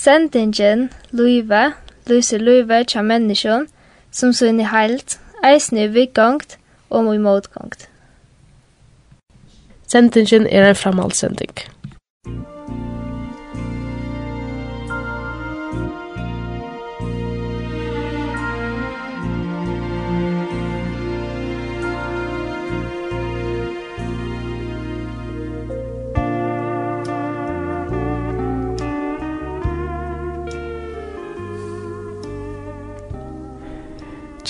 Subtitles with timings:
[0.00, 1.74] Sendingen, Luive,
[2.06, 3.66] Luise Luive, tja menneskjon,
[4.10, 6.56] som sunn i heilt, eisne i vikgongt
[6.88, 7.84] og i motgongt.
[9.92, 11.52] Sendingen er en framhaldsending.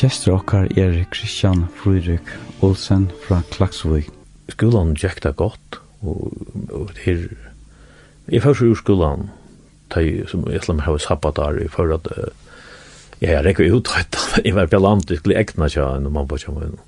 [0.01, 2.25] Kjester okkar er Christian Fruirik
[2.65, 4.07] Olsen fra Klaksvøy.
[4.49, 6.31] Skolan gjekta godt, og,
[6.73, 7.27] og her...
[8.33, 9.27] Jeg fyrir ur skolan,
[9.93, 12.31] tøy, som jeg slem sabbat der, jeg fyrir at uh,
[13.21, 13.91] jeg rekker ut
[14.41, 16.79] jeg var bjallant, jeg skulle tja, seg enn mamma kjam enn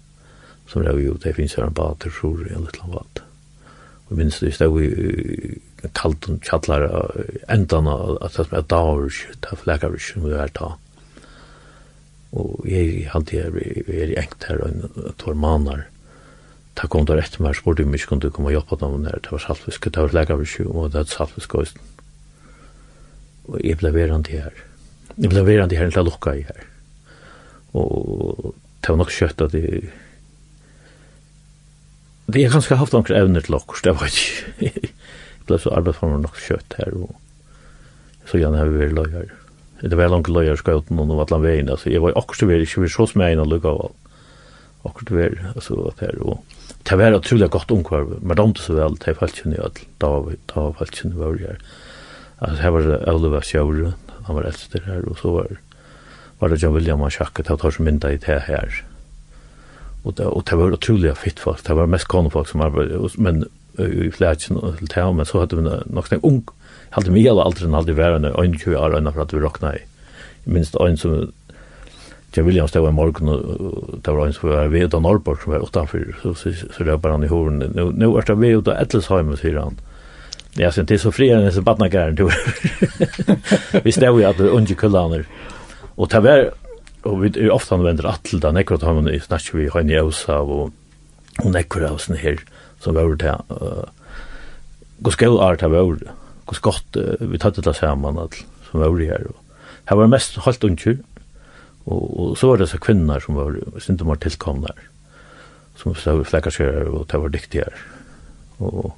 [0.72, 3.20] som rekker ut, jeg finnes her en bad, jeg tror jeg litt lang bad.
[4.08, 6.88] Og minst det, jeg var kalt og kjallar
[7.52, 10.80] endan av at det er dagur, det er flekar, det er flekar, det er flekar,
[12.32, 15.86] og jeg hadde jeg er i engt her og tår manar
[16.78, 19.20] ta kom der etter meg spurte om jeg kunne komme og hjelpe dem der.
[19.20, 21.64] Det var saltfiske, det var legavisju og det var saltfiske
[23.42, 24.54] og jeg ble verand her.
[25.18, 26.62] Jeg ble verand her til lukka i her.
[27.74, 29.90] Og det var nok kjøtt at jeg
[32.32, 34.92] det er ganske haft noen evner til okkur, det var ikke jeg
[35.48, 37.10] ble så arbeidsformer nok kjøtt her og
[38.30, 39.32] så gjerne har vi vært løy her
[39.82, 42.84] det var langt løyer skauten og noe atlan veien, altså, jeg var akkurat veri, ikke
[42.84, 46.42] vi så smegin og lukka av akkurat veri, altså, at her, og
[46.86, 50.12] det var utrolig godt omkvar, men damte så vel, det falt kjenne i alt, da
[50.22, 51.58] var falt kjenne var her,
[52.38, 55.58] altså, her var det Auleva Sjøvre, han var eldster her, og så var,
[56.38, 58.82] var det John William og Sjakket, han tar som mynda i det her,
[60.04, 63.44] og det, og det var utrolig fitt folk, det var mest konfolk som arbeidde, men
[63.78, 66.42] i flætjen og til det, men så hadde vi nok en ung,
[66.92, 69.76] Halt mig alla allt den hade varit en 20 år innan för att vi rockna
[69.76, 69.78] i.
[70.44, 71.32] Minst en som
[72.34, 75.38] Jag vill ju stå i morgon och ta var en som var vid av Norrborg
[75.44, 77.58] som var utanför så, så, så röpar bara i horn.
[77.58, 79.76] Nu, nu är det vi ute Ettelsheim Ettelsheimen, säger han.
[80.54, 82.30] Ja, sen till så fria när så badna gärn då.
[83.82, 85.24] vi står ju att under kullaner.
[85.94, 86.50] Och ta var
[87.02, 89.80] och vi är ofta använder attel där den ekrat har man i snatch vi har
[89.80, 90.70] en josa och
[91.38, 92.38] hon ekrat här
[92.80, 93.28] som var det.
[93.28, 93.84] eh
[94.98, 96.08] Gå skall art av ordet
[96.52, 98.34] hos uh, vi tatt det saman all,
[98.68, 99.26] som var i her.
[99.88, 100.98] Her var mest halvt unger,
[101.86, 104.84] og, og så var det så kvinner som var, synes de var tilkomne her,
[105.80, 107.86] som så var flekkarsjører og det var dyktigere.
[108.62, 108.92] Og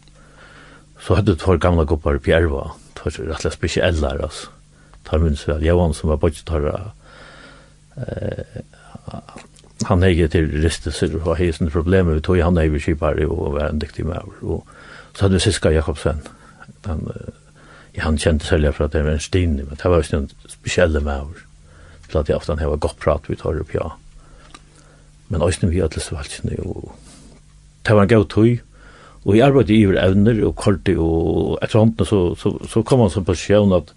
[1.00, 4.26] så hadde det for gamle gubbar i Pjerva, det var rett og slett spesielle her,
[4.28, 4.52] altså.
[5.04, 6.92] Tar minns vel, Johan som var bodget bodgetarra,
[8.00, 8.62] eh,
[9.84, 13.68] han hegge til ristelser og hegge sånne problemer, vi tog han hegge kipar og var
[13.68, 14.30] en dyktig med.
[14.42, 14.64] Og
[15.12, 16.22] så hadde vi Siska Jakobsen,
[16.86, 17.04] den
[18.02, 21.00] han kjente selv for at det var en stin, men det var jo en spesielle
[21.00, 21.44] maver,
[22.08, 23.92] til at jeg ofte har godt prat vi tar opp ja.
[25.28, 26.94] Men også vi hadde alle svalgene, og
[27.86, 28.58] det var en god tøy,
[29.24, 33.12] og jeg arbeidde i evner og korte, og etter hånden så, så, så kom man
[33.12, 33.94] som sjøen at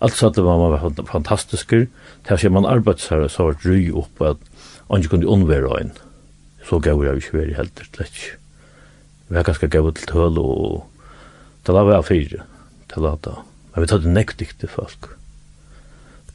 [0.00, 1.88] alt satt det var man var fantastisker,
[2.26, 4.44] til at man arbeidde seg, så var det ry opp at
[4.90, 5.90] han ikke kunne unnvære en,
[6.68, 8.36] så gav jeg ikke være helt, slett ikke.
[9.28, 10.86] Vi var ganske gav til tøl, og
[11.66, 12.46] det var jeg fire,
[12.92, 13.38] til at da.
[13.72, 15.12] Men vi tatt nekk dikte folk.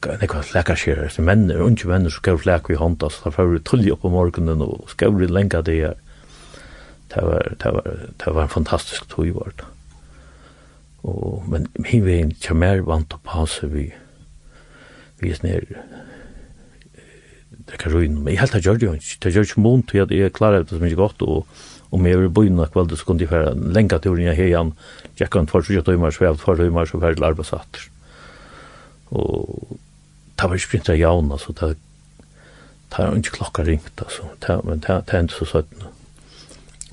[0.04, 3.36] Nekk var flækarskjærer, så menn er unge menn som gav flæk i hånda, så da
[3.36, 6.00] fyrir vi tulli opp om morgenen og skal vi lenga det her.
[7.14, 7.88] Det var, det var,
[8.20, 9.68] det var en fantastisk tog var det.
[11.04, 13.90] Og, men min vegin kjamer vant å passe vi,
[15.22, 15.68] vi er snir,
[17.68, 19.88] det kan ruin, men jeg helt har gjør det jo ikke, det gjør ikke mont
[19.92, 21.48] til at jeg klar, det som ikke godt, og
[21.94, 24.74] om jeg var i byen av kveldet så kunne jeg fære lenga turen jeg heian,
[25.18, 27.90] Tjekka han for 20 timer, svev for timer, så var det.
[29.14, 29.78] Og
[30.40, 31.76] det var ikke printet jaun, altså, det
[32.98, 35.92] var ikke klokka ringt, altså, men det endte så søttene.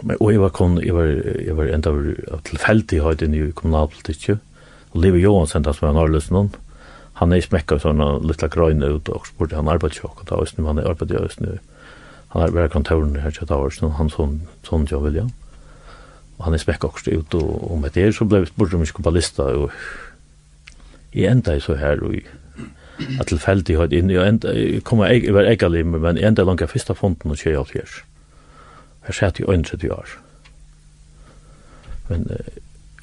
[0.02, 1.08] Men og jeg var kun, jeg var,
[1.44, 1.92] jeg var enda
[2.44, 4.38] tilfeldig høyde inn i kommunalpolitikk,
[4.92, 6.54] og Liv Johansen, som var norrløsen noen,
[7.20, 10.48] han er smekka sånne littla grøyne ut, og spurte han arbeidsjokk, og da, var er
[10.48, 11.60] arbeidsjokk, han er arbeidsjokk,
[12.32, 14.40] han er arbeidsjokk, han er arbeidsjokk, han er arbeidsjokk, han er arbeidsjokk,
[14.70, 15.39] han er arbeidsjokk, han
[16.40, 18.80] Og han er spekk også ut, og om et er så ble vi spurt om
[18.80, 19.68] vi skulle på lista, og
[21.12, 25.36] jeg enda så her, og jeg tilfeldig høyt inn, jeg enda, jeg kom jeg, jeg
[25.36, 27.92] var egalig, men jeg enda langt fyrsta fonden og tjei alt her.
[29.04, 30.16] Her sett jeg 31 år.
[32.08, 32.24] Men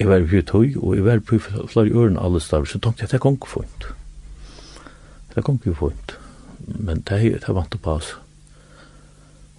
[0.00, 3.12] jeg var på tøy, og jeg var på flere øren alle stav, så tenkte jeg
[3.12, 3.86] at det gong funnet.
[5.34, 6.18] Det gong jo funnet.
[6.66, 8.16] Men det, er vant å pass.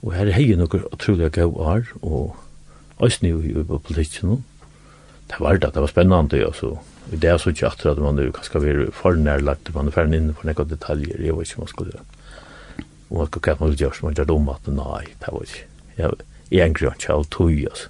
[0.03, 2.35] Og her er hei nokre utrolig gav år, og
[2.99, 4.43] Østene i, i politikken.
[5.29, 6.77] Det var det, det var spennende, så
[7.11, 10.19] I det er så ikke at man er kanskje være for nærlagt, man er ferdig
[10.19, 12.05] inn på noen detaljer, jeg vet ikke om man skulle gjøre.
[13.09, 15.65] Og man skulle kjøpe man gjør som man gjør om at nei, det var ikke.
[15.97, 16.19] Jeg,
[16.51, 17.89] jeg angrer ikke av tog, altså.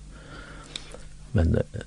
[1.34, 1.84] Men eh,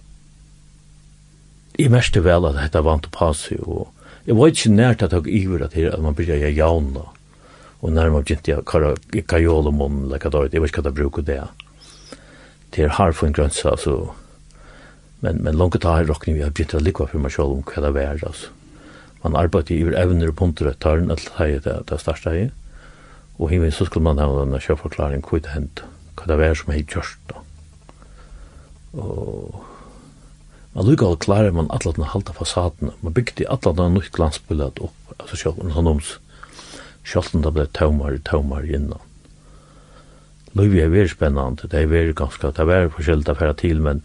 [1.78, 3.88] jeg meste vel at dette vant å passe, og
[4.26, 7.08] jeg var ikke nært at jeg iver at, at man blir jeg gjøre jauna,
[7.82, 11.26] og nærmere begynte jeg kajol og kajolomon, like at jeg vet ikke hva det bruker
[11.26, 11.42] det.
[11.42, 11.71] Mm
[12.74, 14.12] det er hard för en grönsa så
[15.20, 17.64] men men långt ta här rockning vi har bytt att lycka för mig själv om
[17.76, 18.46] vad det er altså.
[19.22, 22.50] Man arbeider i evner og punter att ta den att ha det det største här
[23.38, 25.82] og himmel så skulle man ha en självförklaring hur det hänt
[26.16, 27.36] vad det er som er just då
[28.92, 29.64] og
[30.74, 32.90] man lukka att klara man alla den halda fasaden.
[33.00, 36.18] Man byggde alla den nytt opp altså alltså själv sånn sån noms
[37.04, 39.00] Sjölten da ble taumar, taumar innan.
[40.58, 43.80] Løyvi er veldig spennende, det er veldig ganske, det er veldig forskjellig å fære til,
[43.84, 44.02] men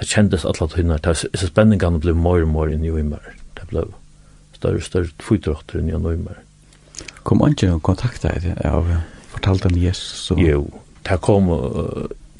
[0.00, 3.66] det kjentes alle tøyner, det er spenningene ble mer og mer inn i Uimar, det
[3.70, 3.86] ble
[4.56, 6.42] større og større fytrotter inn i Uimar.
[7.24, 8.88] Kom han ikke og kontakta deg av
[9.32, 10.30] fortalt om Jesus?
[10.34, 10.42] Og...
[10.44, 10.64] Jo,
[11.08, 11.48] det kom,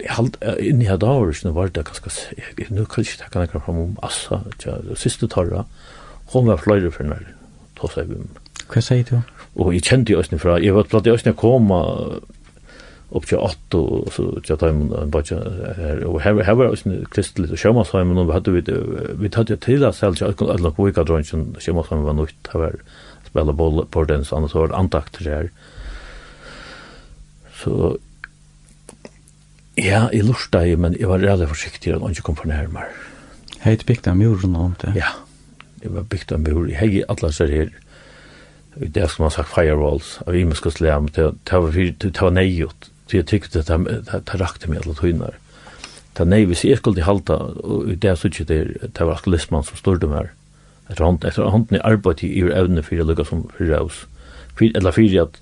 [0.00, 3.64] jeg halt, inni år, dager, var det ganske, jeg, nå kan jeg ikke takke noe
[3.64, 4.42] fram om Assa,
[5.00, 5.64] siste torra,
[6.34, 7.36] hun var fløyre for henne,
[7.80, 8.28] tog seg om.
[8.70, 9.16] Hva sier du?
[9.58, 11.80] Og jeg kjente jo også fra, jeg var platt i også koma,
[13.10, 15.38] upp til 8 og så tja tæm en bara
[15.76, 18.70] her og her her var ein kristeligt og sjóma tæm og við hattu við
[19.18, 22.78] við hattu til at selja okkum alla kvika drunchen sjóma tæm var nutt ta var
[23.26, 25.50] spela boll på den så annars var antakt her
[27.62, 27.96] så
[29.76, 32.88] ja i lusta men jeg var rædd forsiktig at han ikke kom for nærmar
[33.60, 35.14] heit bikta muren om det ja
[35.82, 37.70] eg var bikta mur hei alla ser her
[38.80, 43.70] Det som man sagt firewalls av imenska slam, det var neiot, Så jeg tykte at
[44.06, 45.34] det rakte meg alle tøyner.
[46.14, 47.34] Det er nei, hvis jeg skulle halta,
[47.66, 50.28] og det er ikke det, det var alkoholismen som stod dem her.
[50.86, 54.04] Etter hånden, etter hånden i arbeid i ur evne for jeg lukket som fyrir oss.
[54.62, 55.40] Eller fyrir at,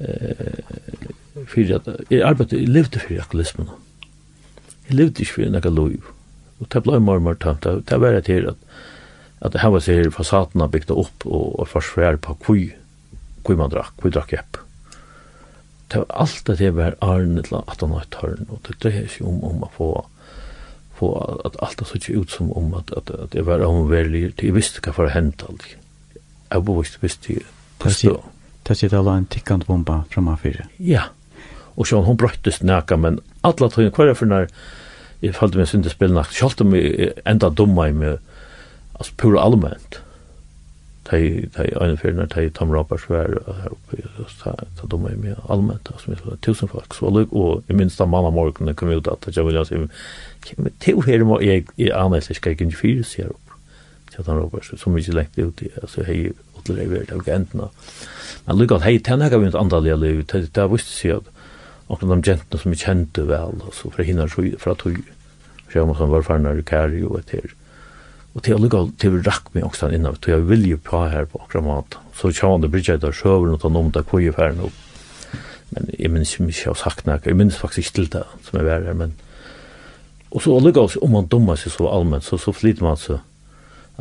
[0.00, 3.70] eh, fyrir at, jeg arbeid, jeg levde fyrir alkoholismen.
[4.88, 6.10] Jeg levde ikke fyrir nekka lov.
[6.58, 7.70] Og det blei mer og mer tamt.
[7.86, 8.68] Det var et her at,
[9.46, 12.68] at det her var seg her fasaten bygd opp og, og forsvær på kvui,
[13.46, 14.63] kvui man drakk, kvui drakk jepp
[15.92, 19.26] det var alt det var arne til at han var tørn, og det dreier seg
[19.28, 19.88] om, om å få,
[20.98, 21.10] få
[21.44, 24.54] at alt det så ikke ut som om at, at, at det var omverlig, jeg
[24.56, 25.66] visste hva for å hente alt.
[26.50, 27.50] Jeg visste, visste jeg.
[28.64, 30.68] Det sier det var en tikkant bomba framme fire.
[30.80, 31.10] Ja,
[31.76, 34.48] og så hun brøttes nækka, men alle tog hver er for når
[35.24, 38.18] jeg følte meg med syndespill nakt, selv om jeg enda dumma i meg,
[38.94, 40.00] altså pura allment,
[41.04, 43.18] tej tej en för när tej Tom Roberts var
[43.62, 44.02] här uppe
[44.42, 48.00] ta ta de är med allmänt alltså med tusen folk så lugg och i minst
[48.00, 49.74] av mamma morgon kom ut att jag vill alltså
[50.44, 53.36] kan vi till här må jag i annars ska jag inte fyra sig upp
[54.16, 57.68] så Tom Roberts så mycket läkt ut alltså hej åt det vart av gentna
[58.44, 61.28] men lugg att hej tänna kan vi inte andra liv det visste sig att
[61.86, 65.02] och de gentna som vi kände väl så för hinner så för att hur
[65.72, 67.54] så man var farnar i Kari och ett här
[68.34, 71.04] Og til alle galt, til vi rakk meg også innan, til jeg vil jo på
[71.10, 71.98] her på akkurat mat.
[72.18, 74.80] Så tjavande brytja jeg der sjøver og ta noen der koi i færen opp.
[75.74, 78.58] Men jeg minns jo mykje av sagt nek, jeg minns faktisk ikke til det som
[78.58, 79.14] jeg var her, men...
[80.34, 83.20] Og så alle galt, om man dummer seg så allmenn, så, så flyter man så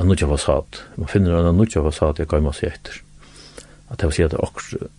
[0.01, 0.81] en nutja fasad.
[0.98, 3.01] Man finner en nutja fasad jeg gav seg etter.
[3.93, 4.91] At jeg vil si at det er akkurat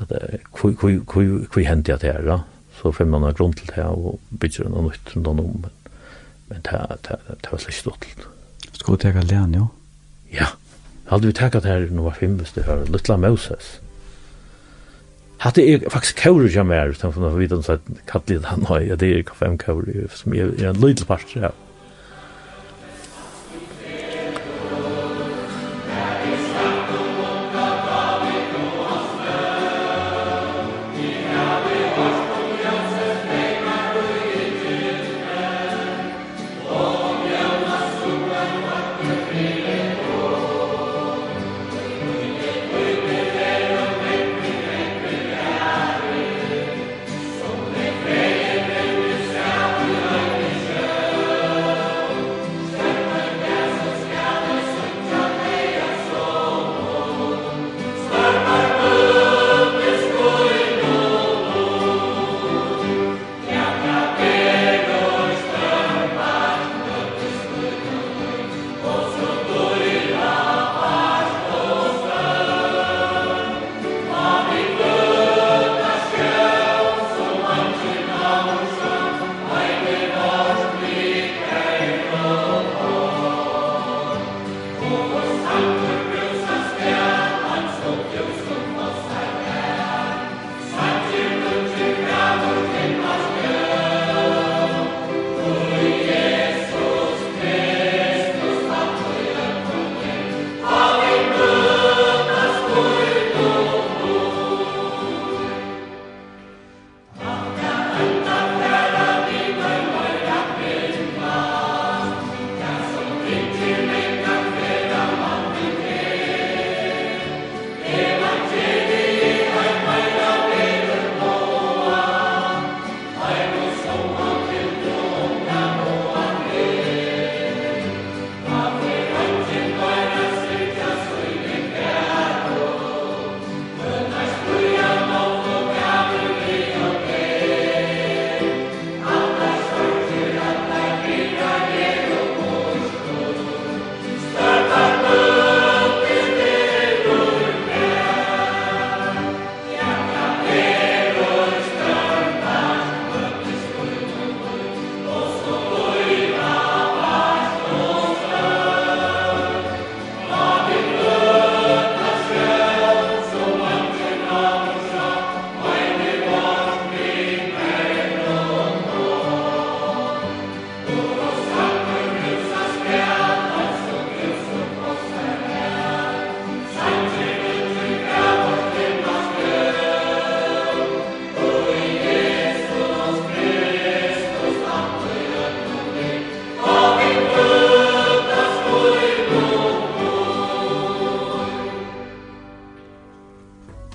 [0.00, 0.12] at
[0.56, 2.44] hvor hvor hvor hvor hentet jeg det her,
[2.80, 5.36] så finner man en grunn til det og bygger noe nytt rundt om.
[5.36, 5.70] Men
[6.50, 8.08] men det, det, det var slik stått.
[8.72, 9.68] Skal du teka län, jo?
[10.34, 10.52] Ja,
[11.10, 13.78] hadde vi teka det her var fem hvis det var Littla Moses.
[15.40, 18.98] Hadde jeg faktisk kauri som er, utenfor å vite om det kallet han har, ja,
[19.00, 21.54] det er fem kauri, som er en lydel part, ja.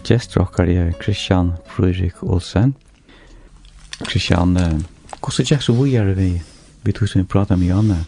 [0.06, 2.76] Gestur okkar er Christian Fredrik Olsen.
[4.06, 6.42] Christian, hvordan er det så vi er vi?
[6.86, 8.04] Vi tog som vi pratet med Janne.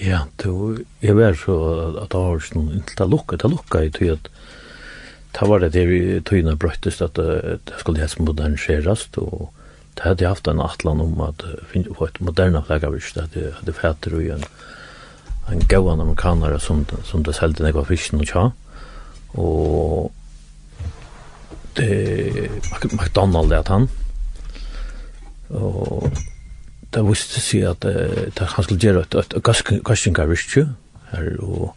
[0.00, 1.56] Ja, det jeg var så
[2.00, 4.30] at det var sånn inntil det lukket, det lukket i tog at
[5.34, 9.50] det var det der i togene brøttes at det skulle helst moderniseres og
[9.94, 13.52] det hadde jeg haft en atlan om at finne på et moderne flaggavish det hadde
[13.58, 14.46] hadde fæter og en
[15.52, 18.44] en gauan amerikanere som, som det selte nekva fisken og tja
[19.34, 20.12] og
[21.76, 22.50] det
[22.92, 23.88] McDonald det han.
[25.54, 26.10] Og
[26.94, 29.38] det visste seg at det han skulle gjøre et et
[29.84, 30.68] gastinga ristju
[31.12, 31.72] her og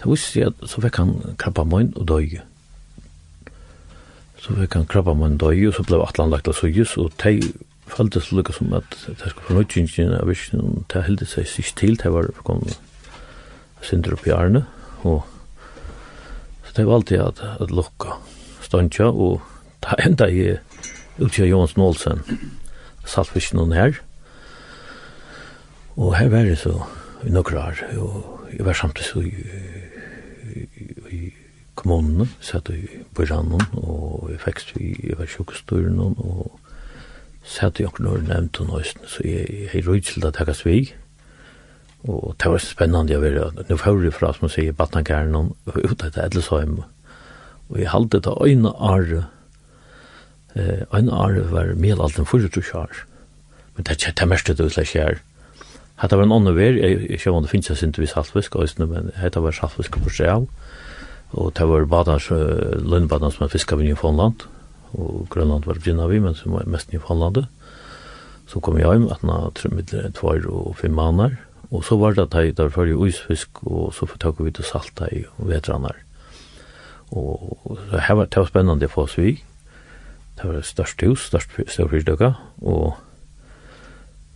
[0.00, 1.10] det visste seg at så fikk han
[1.40, 2.38] krabba møyn og døy.
[4.40, 7.12] Så fikk han krabba møyn og døy og så ble atlan lagt av sujus og
[7.20, 7.36] tei
[7.90, 11.76] føltes lukka som at det skulle få nødgjengjen av visjen og det hilde seg sist
[11.80, 12.62] til det var kom
[13.84, 14.64] sindre opp i arne
[15.02, 15.24] og
[16.64, 18.14] så det var alltid at, at lukka
[18.70, 19.40] Stontja og
[19.82, 20.52] ta enda i
[21.18, 22.22] Ulfja Jons Nålsen,
[23.02, 23.96] saltfisken hun her.
[25.98, 26.76] Og her var det så
[27.26, 29.34] i nokre år og jeg var samtidig så i,
[30.54, 30.62] i,
[31.10, 31.32] i
[31.74, 36.46] kommunene satt i Bøyranden og jeg fikk i jeg var sjukkestøren og
[37.44, 40.94] satt i okkur når nevnt og nøysen, så jeg, jeg røy til det takkast vi
[42.08, 45.52] og det var spennende å være, nå får vi fra som man sier Batnakæren og
[45.74, 46.88] ut etter Edelsheim og
[47.70, 49.24] Og jeg halte det øyne are,
[50.54, 53.04] eh, øyne are var medelalt enn fyrir år.
[53.76, 55.20] Men det er det meste det utlegg her.
[56.00, 59.10] Hetta var en annen ver, jeg sjá om det finnes jeg sint vi saltfisk, men
[59.20, 60.46] hetta var saltfisk på seg
[61.32, 64.42] og det var badans, lønnbadans som fiska vi i Newfoundland,
[64.98, 67.46] og Grønland var begynnna vi, men som var mest Newfoundlandet.
[68.50, 71.36] Så kom jeg hjem, at nå midler tvær og fem måneder,
[71.70, 75.06] og så var det at jeg der fyrir uisfisk, og så fortak vi til salta
[75.14, 76.00] i vetrannar.
[77.10, 79.40] Og det her var, det var spennende for oss vi.
[80.40, 82.94] Det var størst hus, størst størfyrstøkka, og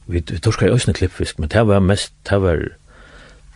[0.07, 2.61] vi, vi torskar i òsne klippfisk, men det var mest, det var,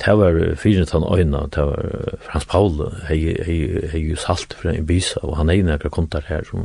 [0.05, 3.59] det var fyrin tann øyna, det var Frans Paul, hei, hei,
[3.93, 6.65] hei jo salt fra en bisa, og han egnar akkur kontar her, som,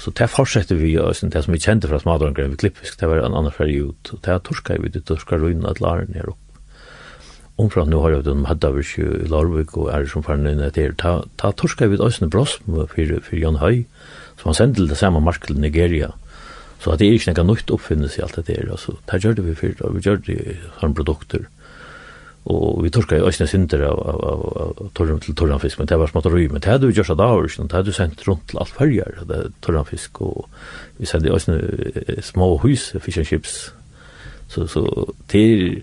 [0.00, 3.20] så det fortsetter vi og det som vi kjente fra smadrangren vi klippfisk, det var
[3.20, 6.43] en annan færg ut, og det torskar vi, det torskar ruina et laren her oppe
[7.56, 10.96] omfram nu har jag de hade över i Larvik och är som fann in ett.
[10.96, 13.84] Ta, ta torska vi ett bross för, för Jan Høy
[14.36, 16.12] som han sände det samma mark till Nigeria.
[16.80, 18.68] Så att det är inte något nytt uppfinnes i allt det där.
[18.70, 21.48] Alltså, det gjorde vi för vi gjorde han produkter.
[22.42, 25.96] Och vi torskar ju ösne synder av, av, av, av torran till torranfisk men det
[25.96, 26.60] var smått rymmen.
[26.60, 27.68] Det hade vi gjort av dagar.
[27.68, 29.18] Det hade vi sänt runt till allt färger
[29.60, 30.48] torranfisk och
[30.96, 31.60] vi sände ösne
[32.22, 33.72] små hus, fish and chips.
[34.48, 35.82] Så, så till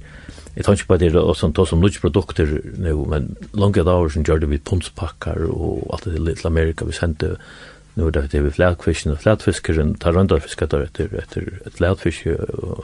[0.55, 3.88] Jeg tar ikke på det og sånn, ta som nødt produkter nå, men langt av
[3.88, 7.38] dager som gjør det vi puntspakker og alt det til Amerika vi sendte,
[7.96, 12.84] nå er det vi flætfisken og flætfiskeren, tar røndarfisket der etter, etter et flætfiske og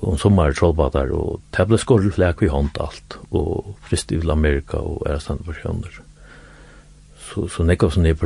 [0.00, 4.20] og en sommer trollbader, og det ble skorrel flæk vi hånd alt og frist i
[4.30, 6.02] Amerika og er stand for sjønder
[7.26, 8.16] så, så nekka som er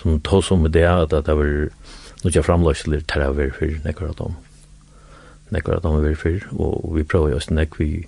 [0.00, 1.52] som tås om det at det var
[2.22, 4.40] noe framløsler terraver for nekka av dem
[5.52, 8.06] nekkar at han var fyrir, og vi prøver jo også nekvar vi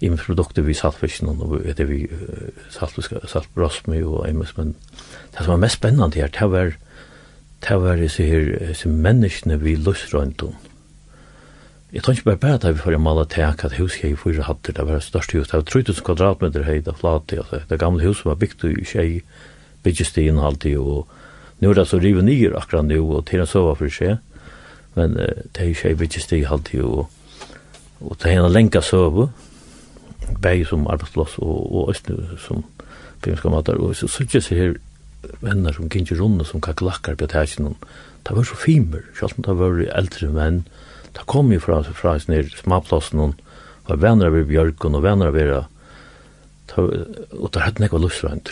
[0.00, 2.06] i med produkter vi saltfisken, og vi det vi
[2.70, 4.76] saltbrosmi og imes, men
[5.34, 6.76] det som var mest spennende her, det var
[7.66, 10.54] det var disse her, disse menneskene vi løsrønt om.
[11.92, 14.72] Jeg tror ikke bare bare at vi får male tek at hus jeg fyrir hatter,
[14.72, 18.04] det var det største hus, det var 3000 kvadratmeter høy, det flate, altså, det gamle
[18.04, 19.22] hus som var bygd i tjei,
[19.82, 21.08] bygges alltid, og
[21.60, 24.18] nu er det så rive nyer akkurat nu, og til en sova for seg,
[24.96, 27.08] men uh, det er ikke jeg vil ikke stig alltid, og,
[28.00, 29.28] og det er en lenka søve,
[30.42, 32.64] bæg som arbeidsplass og, og østene som
[33.24, 34.76] filmska matar, og så sørger seg her
[35.42, 37.74] venner som kinkir runde som kakelakkar på tæsjen,
[38.26, 40.62] det var så fimer, selv om det var eldre menn,
[41.16, 43.34] det kom jo fra, fra nir smaplassen, og
[43.88, 45.62] var venner av bjørken og venner av vera,
[46.76, 48.50] og det hadde nekva lustrand,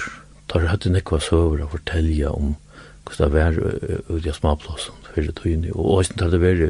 [0.50, 2.54] det hadde nekva søver å fortelja om
[3.06, 3.58] hvordan det var
[4.10, 6.68] ut i smaplassen fyrir tøyni, og æsten tar det veri,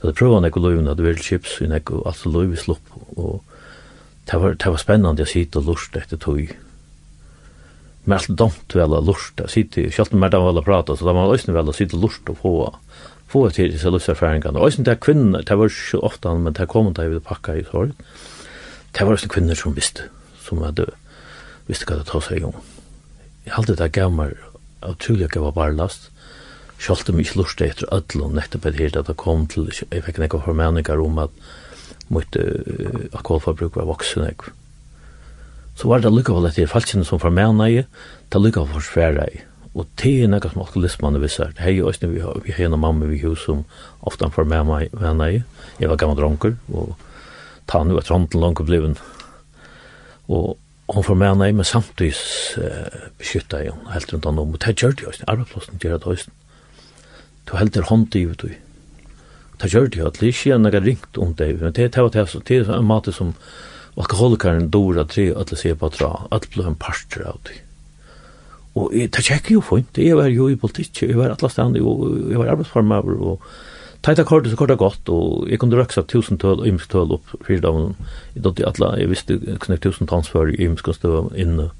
[0.00, 3.40] da det prøva nekko løyvn, det veri chips i nekko, alt løyvi slopp, og
[4.30, 6.50] det var, det var spennande å sitte og lort etter tøy.
[8.06, 11.14] Men alt domt vel å lort, sitte, sjalt mer da vel å prata, så da
[11.16, 12.52] man æsten vel å sitte og lort og få,
[13.30, 14.58] få til disse luftserfaringene.
[14.58, 17.58] Og æsten det er kvinner, det var ikke ofte, men det kom da vi pakka
[17.58, 17.96] i sorg,
[18.96, 20.08] det var æsten kvinner som visste,
[20.46, 20.88] som hadde,
[21.68, 22.56] visste hva det tar seg om.
[23.44, 24.32] Jeg halte det gammar,
[24.80, 26.08] av tulja gav av barlast,
[26.80, 30.20] Sjalt om ikke lurt etter ødlom, nettopp et her at det kom til, jeg fikk
[30.22, 31.34] nekka formeninger om at
[32.10, 34.38] mitt uh, alkoholforbruk var voksen jeg.
[35.76, 37.84] Så var det lykka vel etter falskene som formeninger,
[38.32, 39.42] det lykka for svære i.
[39.76, 41.52] Og det er nekka som alkoholismane visar.
[41.60, 43.62] Hei, og æsne, vi har, vi har en mamma vi hus som
[44.00, 44.90] ofte han formeninger
[45.30, 45.44] jeg.
[45.78, 46.96] Jeg var gammel dronker, og
[47.70, 48.96] ta nu at randen langt bliven.
[50.28, 50.56] Og
[50.90, 52.16] hon får med henne, men samtidig
[52.58, 56.00] uh, beskytta jeg henne helt rundt henne om, og det gjør det jo, arbeidsplassen gjør
[56.00, 56.32] det jo,
[57.50, 58.54] to heldur hånd i ut i.
[59.60, 62.12] Det gjør det jo at det ikke er noe ringt om det, men det er
[62.14, 63.34] det som er en måte som
[64.00, 67.58] alkoholikaren dora tre at det ser på tra, at det blir en parster av det.
[68.78, 71.76] Og jeg, det ikke jo fint, jeg var jo i politikk, jeg var atlas stand,
[71.76, 73.42] jeg var arbeidsformer, og
[74.06, 77.34] tajta kort så kort godt, og jeg kunne röksa tusen tøl, og ymsk tøl opp
[77.44, 77.96] fyra dagen.
[78.34, 81.70] jeg dotter alle, jeg visste knäckt 1000 tons för ymsk och stöv inne.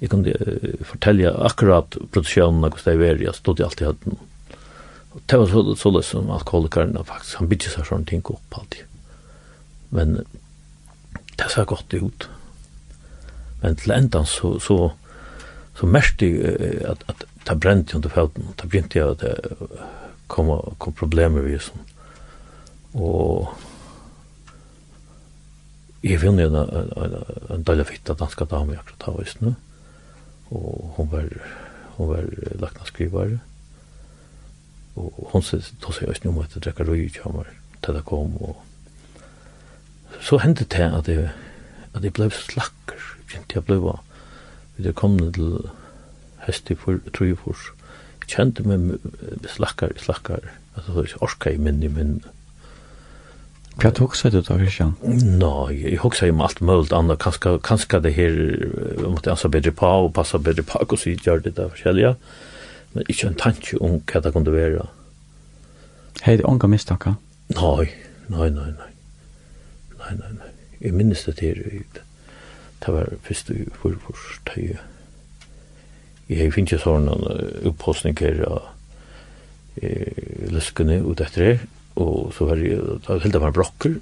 [0.00, 4.04] jeg kunne uh, fortälja akkurat produksjonen, och hur det var, jeg stod alltid att
[5.10, 8.58] Og det var så, så det som alkoholikeren faktisk, han bygde seg sånne ting opp
[8.60, 8.84] alltid.
[9.90, 10.20] Men
[11.38, 12.28] det ser godt ut.
[13.62, 14.78] Men til enda så, så,
[15.76, 19.78] så mest jeg at, at det brente under føtten, det begynte jeg at det
[20.30, 21.82] kom, kom problemer vi sånn.
[22.94, 23.50] Og
[26.06, 27.18] jeg finner en, en,
[27.56, 29.52] en deilig fitte danska dame akkurat av oss nu.
[30.50, 31.28] Og hun var,
[31.96, 32.30] hun var
[32.62, 33.40] lagt av skrivare
[34.98, 37.50] og hon sier, då sier jeg ikke noe om at jeg drekker røy ikke hammer
[37.84, 38.56] til det kom og
[40.20, 41.30] så hendte det at jeg
[41.94, 45.70] at jeg ble slakker kjente jeg ble vi det kom til
[46.46, 47.70] hest i for tror jeg for
[48.30, 48.98] kjente meg
[49.54, 52.20] slakker slakker at det var orka i minni min
[53.80, 54.90] Hva tok seg du da, Christian?
[55.40, 57.22] Nå, jeg hoksa jo om alt mulig annet.
[57.64, 58.34] Kanskje det her,
[58.98, 62.10] vi måtte ansa bedre på og passa bedre på, og så gjør det da forskjellige
[62.94, 64.86] men ikke en tanke om hva det kunne være.
[66.24, 67.14] Hei, det er unga mistakka?
[67.54, 67.90] Nei,
[68.28, 68.90] nei, nei, nei.
[70.00, 70.50] Nei, nei, nei.
[70.80, 71.60] Jeg minnes det til,
[72.80, 74.86] det var først i forfors, det er
[76.30, 77.24] Jeg finner ikke sånn en
[77.66, 78.68] oppåsning her av
[80.54, 81.64] løskene ut etter her,
[81.98, 83.96] og så var jeg, da helt av meg brokker,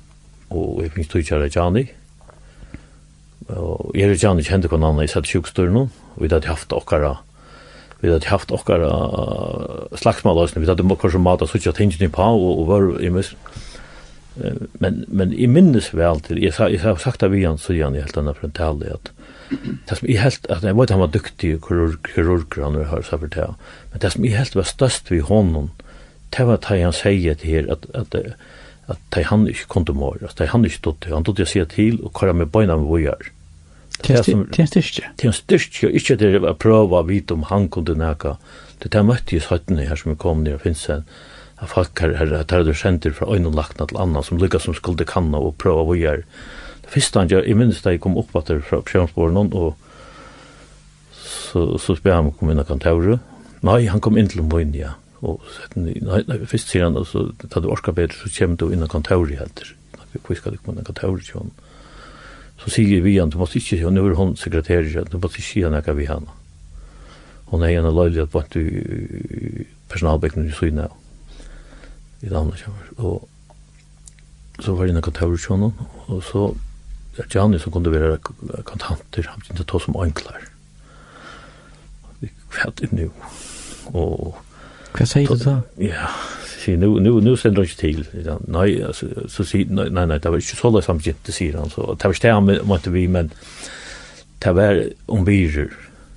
[0.53, 1.87] og jeg finner tog Jani,
[3.49, 7.17] og jeg og Jani kjente hverandre, jeg satt sjukstøren, og vi hadde haft okkara,
[8.01, 8.85] vi hadde haft okkar
[9.99, 13.35] slagsmål vi hadde okkar som mat og suttja tingene på og, og var i mist.
[14.79, 18.19] Men, men i minnes vel til, jeg, jeg har sagt av igjen, så igjen, helt
[18.21, 19.11] annet for en tale, at
[19.89, 23.25] det som jeg helt, at jeg vet han var dyktig kirurg, kirurg han har sagt
[23.25, 23.49] for det,
[23.91, 25.73] men det som jeg helt var størst vi hånden,
[26.37, 29.99] det var det han sier til her, at, at, at, at han ikke kom til
[29.99, 32.53] mål, at han ikke stod til, han tog til å se til og kåre med
[32.53, 33.33] beina med vojar.
[33.99, 35.09] Det er en styrke.
[35.19, 38.37] Det er en styrke, og ikke det å prøve å vite om han kunne nækka.
[38.85, 41.05] Det er møtt i søttene her som kom ned og finnes en
[41.59, 44.77] av folk her, her tar du kjenter fra øynene lagt til annan som lykkes som
[44.79, 46.23] skulle kanna og prøve å gjøre.
[46.85, 49.75] Det første han gjør, jeg minnes da jeg kom opp etter fra Pjørnsborgen og
[51.19, 53.19] så, så spør han om kom inn og kan taure.
[53.67, 54.95] Nei, han kom inn til Moin, ja.
[55.27, 55.43] Og
[55.75, 58.93] nei, nei, først sier han, så da du orska bedre, så kommer du inn og
[58.93, 59.65] kan taure helt.
[60.15, 61.25] Hvor skal du komme inn og kan taure,
[62.59, 65.47] så sier vi han, du måtte ikke, og nå er hun sekretærer, du måtte ikke
[65.47, 66.27] si han ikke vi han.
[67.49, 68.65] Hun er en løylig at vant i
[69.89, 70.89] personalbekken i Syna,
[72.21, 72.67] i Danmark,
[72.99, 73.29] og
[74.59, 75.69] så var det en kontavrasjon,
[76.09, 76.49] og så
[77.19, 78.19] er det Janne som kunne være
[78.67, 80.43] kontanter, han begynte å ta som anklar.
[82.21, 83.07] Vi kvært det nu.
[83.95, 84.35] Og...
[84.99, 85.61] Hva sier du da?
[85.79, 86.11] Ja,
[86.69, 88.07] si, nu, nu, nu sender ikke til.
[88.47, 91.59] Nei, altså, så sier, nei, nei, nei, det var ikke så løs han begynte, sier
[91.59, 91.73] han.
[91.73, 93.33] Så, det var ikke det han måtte vi, men
[94.45, 95.73] det var om byrer,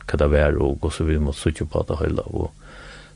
[0.05, 2.25] hva det var, og, og så vi måtte sitte på det hele.
[2.29, 2.51] Og,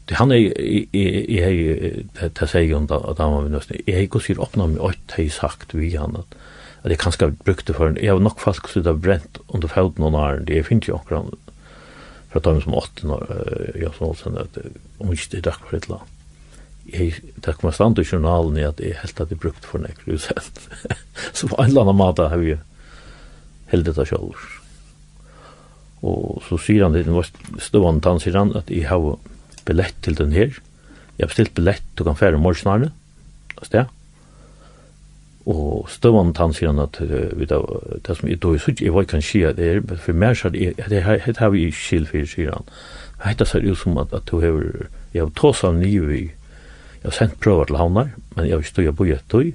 [0.09, 0.51] det han er,
[0.93, 4.67] jeg har, det seg om da, at han var nøsten, jeg har ikke sier åpna
[4.69, 6.37] meg åt, har sagt vi han, at,
[6.83, 10.13] at jeg kanskje brukte for en, jeg har nok fast sitte brent under felten og
[10.13, 11.33] næren, det finnes jo akkurat,
[12.29, 13.29] for fra dem som åtte, når
[13.79, 14.59] Jansson sånn, at
[14.99, 16.14] om ikke det er takk for et land
[16.85, 20.61] jeg, det kommer stand i journalen i at jeg helt hadde brukt for nekker utsett.
[21.37, 22.57] så på en eller annen måte har vi
[23.71, 24.37] heldet det selv.
[26.05, 27.17] Og så sier han det den
[27.61, 29.15] stående, tann, sier han at jeg har
[29.65, 30.53] billett til den her.
[31.15, 32.91] Jeg har bestilt billett, du kan fære morgenarne,
[33.55, 33.89] og sted.
[35.49, 37.61] Og stående, tann, sier han at vi da,
[38.05, 40.53] det som jeg da, jeg var kan si at det er, men for mer sier
[40.53, 42.69] det, det her har vi ikke skil for, sier han.
[43.25, 44.61] Hette ser ut som at, at du har,
[45.13, 46.23] jeg har tås av nye vi,
[47.05, 49.51] Jeg har sendt prøver til havnar, men jeg har ikke stått på et tøy.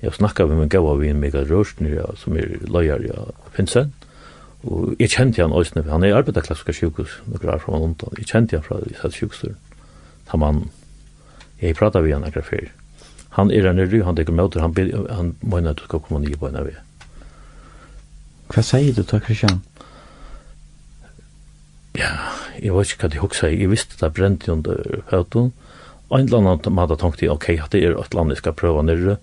[0.00, 3.10] Jeg har snakket med min gav av en Mikael Rørsner, ja, som er løyer i
[3.10, 3.90] ja, Finsen.
[4.64, 8.16] Og jeg kjente han også, han er i arbeiderklassiske sjukhus, noen år fra London.
[8.16, 9.58] Jeg kjente han fra i satt sjukhusen.
[10.30, 10.70] Da mann,
[11.60, 12.72] jeg pratet med han akkurat før.
[13.36, 14.72] Han er en røy, han dekker møter, han,
[15.12, 16.78] han mener at du skal komme nye på en av det.
[18.54, 19.60] Hva sier du til Kristian?
[22.00, 23.60] Ja, jeg vet ikke hva de hoksa i.
[23.66, 25.52] Jeg visste det brent under høytun
[26.10, 28.84] en eller annen måte tenkte jeg, ok, at det er et land jeg skal prøve
[28.86, 29.16] nere,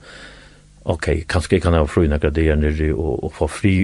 [0.83, 3.75] ok, kanskje jeg kan ha fri noen der nere og, og få fri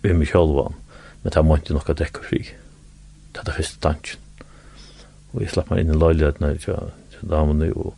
[0.00, 0.72] ved meg selv,
[1.20, 2.40] men det må ikke noe drekke fri.
[3.30, 4.26] Det er det første tanken.
[5.30, 7.92] Og jeg slapp meg inn i løyligheten her til, til damene, og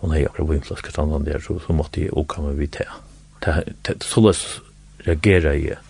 [0.00, 2.94] hun har akkurat vimflaske standen der, så, så måtte jeg åka meg vidt her.
[4.06, 4.44] Så løs
[5.06, 5.82] reagerer jeg.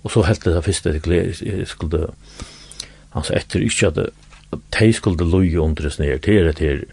[0.00, 2.06] Og så helt det første, jeg skulle,
[3.12, 4.00] altså etter ikke at
[4.50, 6.84] de skulle løye under det snär til det här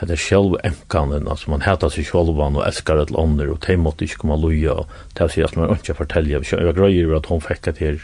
[0.00, 3.76] Det er selv enkanen, altså man heter seg selv og älskar et lander, og de
[3.76, 4.88] måtte inte komma loja och
[5.18, 6.72] det si at man ikke inte fortäljer.
[6.72, 7.98] greier at hun fikk det her.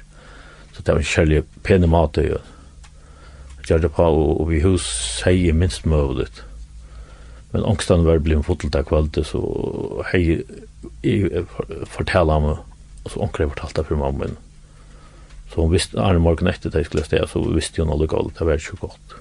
[0.73, 2.41] så det var en kjærlig pene mat og
[3.69, 4.83] gjør det på og vi hus
[5.23, 6.27] sier minst mulig.
[7.53, 10.43] Men ångstan var blitt fotelt av kvällte så hei,
[11.05, 11.45] jeg
[11.87, 12.57] forteller meg,
[13.05, 14.25] og så onkrar jeg fortalte for mamma.
[14.25, 14.37] Men
[15.53, 18.47] Så hun visste, Arne morgen etter det skulle steg, så visste hun alle galt, det
[18.49, 19.17] var ikke godt.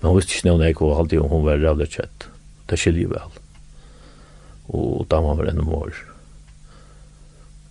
[0.00, 2.28] Men hun visste ikke noe jeg og alltid hun var rævlig kjett.
[2.70, 3.36] Det skiljer vel.
[4.72, 5.92] Og da var var enda mor.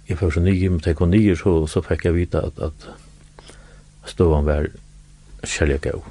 [0.10, 2.88] Jeg fikk så nye, men tenk hun nye, så, så fikk jeg vite at, at
[4.10, 4.70] støvann var
[5.46, 6.06] kjærlig gav.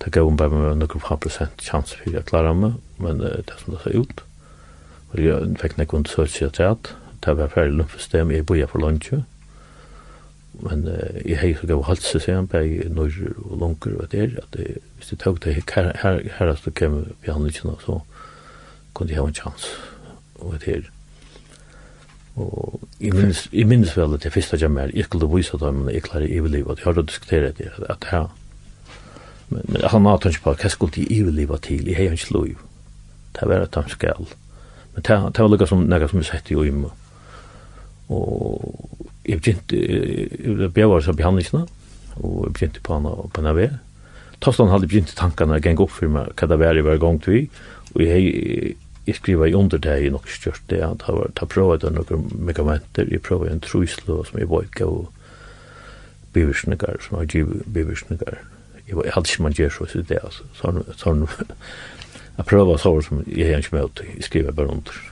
[0.00, 3.42] Det gav hun bare med noen par prosent chans for jeg klarer meg, men uh,
[3.46, 4.22] det som det ser ut.
[5.10, 8.80] Og jeg fikk noen hon seg til at det var ferdig lymfestem, jeg boja for
[8.80, 9.24] lunsje,
[10.60, 10.84] men
[11.24, 14.78] jeg hei så gav halse seg han bei norger og lunker og der at det,
[14.96, 18.00] hvis det tog det her her her at det kem vi han ikke så
[18.94, 19.68] kunne jeg ha en chans
[20.40, 20.88] og det her
[22.36, 25.84] og jeg minns, jeg minns vel at det første jeg mer jeg skulle vise dem
[25.84, 28.28] men jeg klarer i livet jeg har diskuteret det at her.
[29.50, 31.88] Men, men han har tanke på hva skulle jeg i livet til?
[31.88, 32.46] Jeg har ikke lov.
[33.34, 34.28] Det var at han skal.
[34.94, 36.92] Men det, det var lukka som nekka som jeg sett i og
[38.10, 39.78] og jeg begynte,
[40.76, 41.64] jeg var så behandlingsene,
[42.20, 43.78] og jeg begynte på henne på henne ved.
[44.40, 47.18] Tostan hadde begynt tankene å gjenge opp for meg hva det var jeg var gang
[47.22, 47.46] til
[47.94, 51.88] og jeg, jeg skriver i under det jeg nok størst det, at jeg har prøvd
[51.90, 55.08] noen megamenter, jeg prøvd en truslo som jeg var ikke, og
[56.34, 58.38] biversnikker, som jeg giv biversnikker.
[58.86, 60.46] Jeg, jeg hadde ikke man gjør så i det, altså.
[60.60, 61.26] Sånn, sånn,
[62.36, 65.02] jeg prøvd så som jeg gjerne ikke med til, jeg skriver bare under.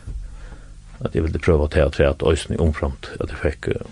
[1.02, 3.90] At jeg ville prøve å ta til at øysen øyne omframt, at jeg fikk uh,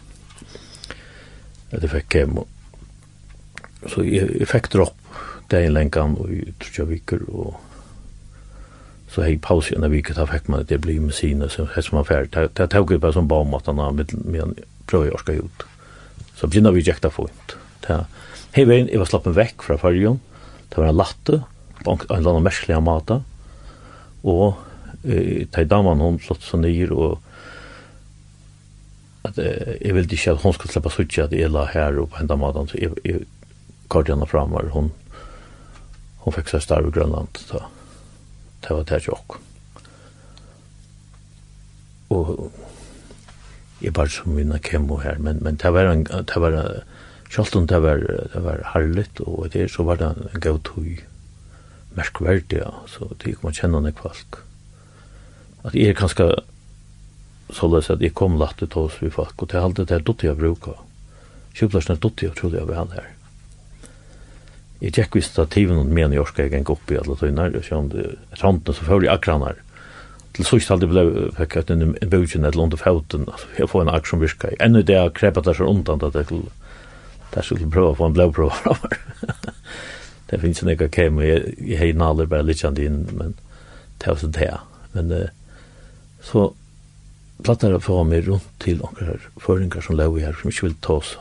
[1.77, 2.41] at jeg fikk hjem.
[3.87, 5.21] Så jeg, jeg fikk dropp
[5.53, 7.55] dagen lengan og jeg i jeg viker og
[9.13, 11.69] så hei paus i en vik da fikk man at det blir med sine så
[11.73, 12.49] hei som var ferdig.
[12.59, 14.11] Det tog jeg bare som bom at han har med
[14.87, 15.67] prøv prøy orska ut.
[16.37, 17.57] Så begynner vi jekta fint.
[17.87, 20.19] Hei veien, jeg var slappen vekk fra fargen.
[20.69, 21.41] Det var en latte
[21.83, 23.21] på en eller annen merskelig amata
[24.27, 24.57] og
[25.07, 27.26] eh, ta damen hun slått seg nyr og
[29.27, 32.23] at jeg ville ikke at hun skulle slippe suttje at jeg la her og på
[32.23, 33.27] enda maten, så jeg, jeg
[33.93, 34.93] kort henne fram og hun,
[36.25, 37.63] hun fikk seg starv i Grønland, så
[38.65, 39.43] det var det ikke
[42.11, 42.53] Og
[43.83, 46.57] jeg bare som vinner kemo her, men, men det var en, det var,
[47.31, 51.03] selv om det var, det var herligt, og det, så var det en god tog,
[51.97, 54.41] merkverdig, ja, så det gikk man kjenne noen folk.
[55.67, 56.29] At jeg er kanskje,
[57.53, 60.03] så løs at jeg kom lagt til oss vi folk, og til alt det er
[60.03, 60.81] duttig jeg bruker.
[61.57, 63.13] Sjukplassen er duttig jeg trodde jeg var her.
[64.81, 67.65] Jeg tjekk vi stativen og men jeg orsker jeg gikk opp i alle tøyner, og
[67.65, 68.11] sånn, det
[68.43, 69.63] randene så fører jeg akranar.
[70.37, 71.05] Til sørst aldri ble
[71.39, 74.59] fikk jeg en bøtjen eller under fauten, altså jeg får en akk som virker.
[74.61, 76.53] Ennå det er krepet der så undan at jeg skulle,
[77.33, 78.99] der skulle prøve å få en blåprøve fra meg.
[80.29, 83.33] det finnes en ekka kem, og jeg, jeg har nallet bare litt kjent inn, men
[83.97, 84.53] det er også det.
[84.93, 85.15] Men
[86.27, 86.51] så
[87.45, 90.99] plattar å få meg rundt til noen føringer som lever her, som ikke vil ta
[91.01, 91.13] oss.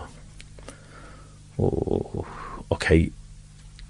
[1.62, 2.24] Og,
[2.74, 2.88] ok,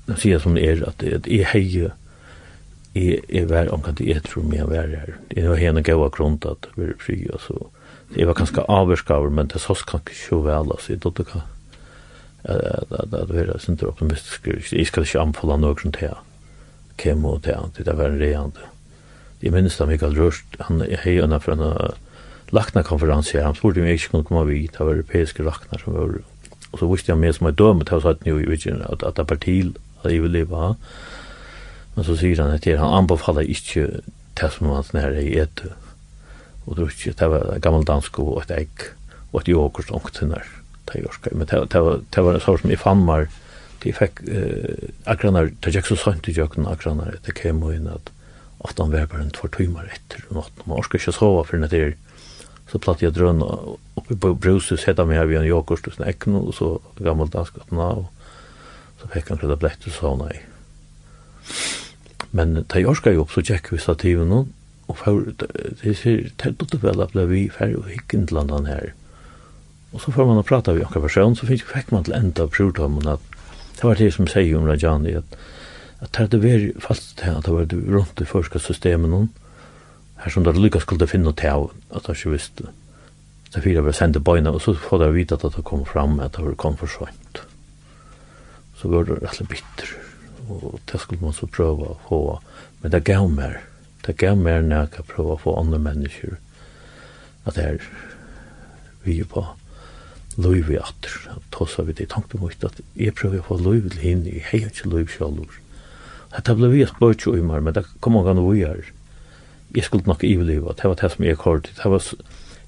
[0.07, 1.95] det sier som det er, at, at jeg heier,
[2.95, 5.17] jeg, jeg var omkant jeg tror meg å være her.
[5.35, 7.57] Jeg var henne gav grunn til at vi var fri, så.
[8.15, 10.93] Jeg var ganske avvarskaver, men det sås kan ikke så vel, altså.
[10.93, 11.43] Jeg trodde ikke
[12.45, 14.47] at det var sindre optimistisk.
[14.71, 16.13] Jeg skal ikke anfalla noen til
[17.01, 18.69] kemo til, det var en reande.
[19.41, 21.95] Jeg minnes da Mikael Rørst, han heier henne for henne
[22.55, 25.95] lakna laknakonferanse, han spurte om jeg ikke kunne komme vidt, det var europeiske lakna som
[25.95, 26.17] var,
[26.71, 29.23] og så visste jeg med som er dømme til å satt jo i at, det
[29.23, 30.75] er partil, at jeg vil leve av,
[31.95, 34.01] men så sier han at han anbefaler ikke
[34.39, 35.65] det som han snær i et,
[36.65, 38.89] og drukk, det var gammel dansk og et egg,
[39.31, 40.41] og et jokert ångt henne,
[40.95, 43.29] men det var det var en sår som jeg fann meg,
[43.83, 48.09] de fikk, eh, akranar, det gikk så sant i jøkken, akranar, det kom inn at,
[48.65, 51.81] at han var bare en tvær timer etter, og man orsker ikke sova for det
[51.81, 51.93] er
[52.71, 53.41] så platt jag drön
[53.95, 57.87] uppe på bruset sätta mig här vid en yoghurt och snäck och så gammal daskatna
[57.87, 58.13] och
[59.01, 60.45] så fick han krydda blätt och sa nej.
[62.31, 64.47] Men ta jag ska ju upp så check vi stativen och
[64.85, 65.33] och för
[65.81, 68.93] det ser tält ut väl att vi färd och hicken inte landan här.
[69.91, 72.43] Och så får man att prata vi olika person så finns fick man till ända
[72.43, 73.21] av provtommen att
[73.81, 75.37] det var det som säger om Rajani att
[75.99, 79.29] att det var fast att det var runt det förska systemen någon
[80.23, 82.71] her som det lykka skulle finne ut av at det ikke visste.
[83.51, 86.35] Så fyra vi sendte bøyna, og så får de vite at det kom fram, at
[86.35, 87.43] det kom for sent.
[88.75, 89.93] Så var det rett bitter,
[90.49, 92.21] og det skulle man så prøve å få,
[92.81, 93.61] men det gav mer,
[94.05, 96.35] det gav mer når jeg kan prøve å få andre mennesker,
[97.45, 97.87] at det er
[99.05, 99.45] vi på
[100.41, 103.87] loiv i atter, at tossa vi det, tankte mot at jeg prøver å få loiv
[103.93, 105.55] til henne, jeg har ikke loiv selv.
[106.35, 108.91] Dette ble vi et spørsmål i meg, men det kom man kan vi gjøre
[109.75, 112.03] jeg skulle nok iveleva, det var det som jeg kort, det var,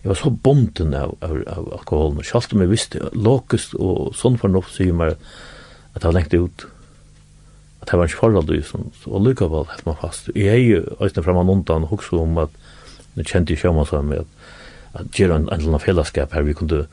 [0.04, 4.40] jeg var så bonden av, av, av alkoholen, selv om jeg visste, lokest og sånn
[4.42, 5.16] fornuft sier meg
[5.94, 6.68] at det var lengt ut,
[7.82, 10.32] at det var ikke forhold til sånn, og lykkevel held man fast.
[10.36, 12.64] Jeg er jo øyne frem og undan, og også om at,
[13.18, 14.28] nu kjente jeg sjømann som at,
[14.98, 16.86] at gjøre en, en eller annen fellesskap her, vi kunne,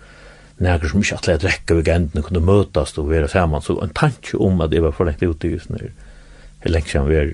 [0.63, 4.61] nærkere som ikke atleid rekker gendene, kunne møtast og være sammen, så en tanke om
[4.63, 5.91] at jeg var for lengt ute i sånn her,
[6.71, 7.33] lengt siden vi er,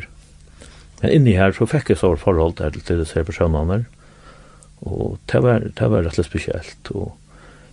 [1.01, 3.85] Men inni her så fikk jeg så forhold til, til disse personene,
[4.81, 7.13] og det var, det var rett og spesielt, og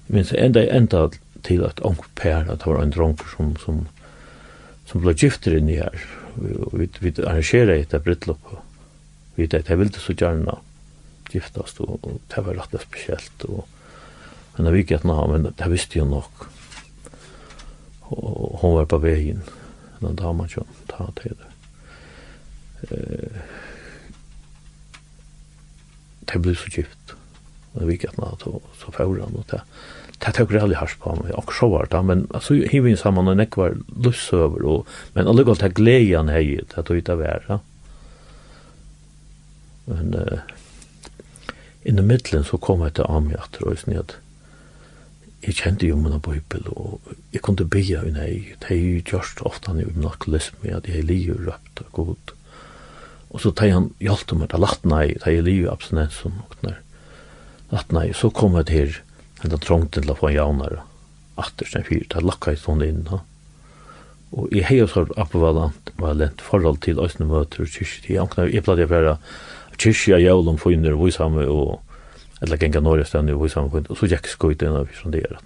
[0.07, 1.07] jeg minns enda enda
[1.47, 3.85] til at ung Per, at det var en dronker som, som,
[4.87, 5.95] som ble gifter inni her,
[6.37, 8.63] og vi, vi arrangerer etter brittlop, og
[9.35, 10.59] vi vet at jeg ville så gjerne
[11.31, 13.65] giftast, og, og det var rett og spesielt, og
[14.57, 16.47] men det gikk et navn, men det visste jo nok,
[18.09, 19.43] og, og hun var på veien,
[20.01, 21.46] den damen som tar til det
[22.91, 23.41] eh
[26.27, 27.15] det ble så gift.
[27.73, 28.33] Og det vikket nå,
[28.81, 29.61] så fjorde han, og det,
[30.23, 33.29] det tok rally hars på meg, og så var det, men så hiv vi sammen,
[33.29, 37.11] og nek var løsøver, og, men alle galt det glede han hei, det tog ut
[37.13, 37.59] av være.
[39.87, 40.39] Men uh,
[41.87, 44.17] in i middelen så kom jeg til Amiat, og jeg at
[45.45, 49.45] jeg kjente jo min bøybel, og jeg kunne bygge hun hei, det er jo gjørst
[49.47, 52.33] ofte han jo i min alkoholisme, at jeg lier røpt og god,
[53.33, 56.77] Og så tar han hjelp med det latna nei, tar jeg liv abstinens og åkner.
[57.73, 60.83] Latna nei, så kom jeg til en henne trångt til å få en javnare.
[61.37, 63.03] Atter sen fyrt, det lakka i sånn inn.
[64.31, 68.07] Og jeg hei også appevalant, valent forhold til òsne møter og kyrkje.
[68.15, 69.17] Jeg åkner, jeg platt jeg fra
[69.77, 71.77] kyrkje av jævlom for inner og visamme og
[72.41, 73.93] eller genga norra stendig og visamme for inner.
[73.93, 75.37] Og så gikk skoit inn av sånn det er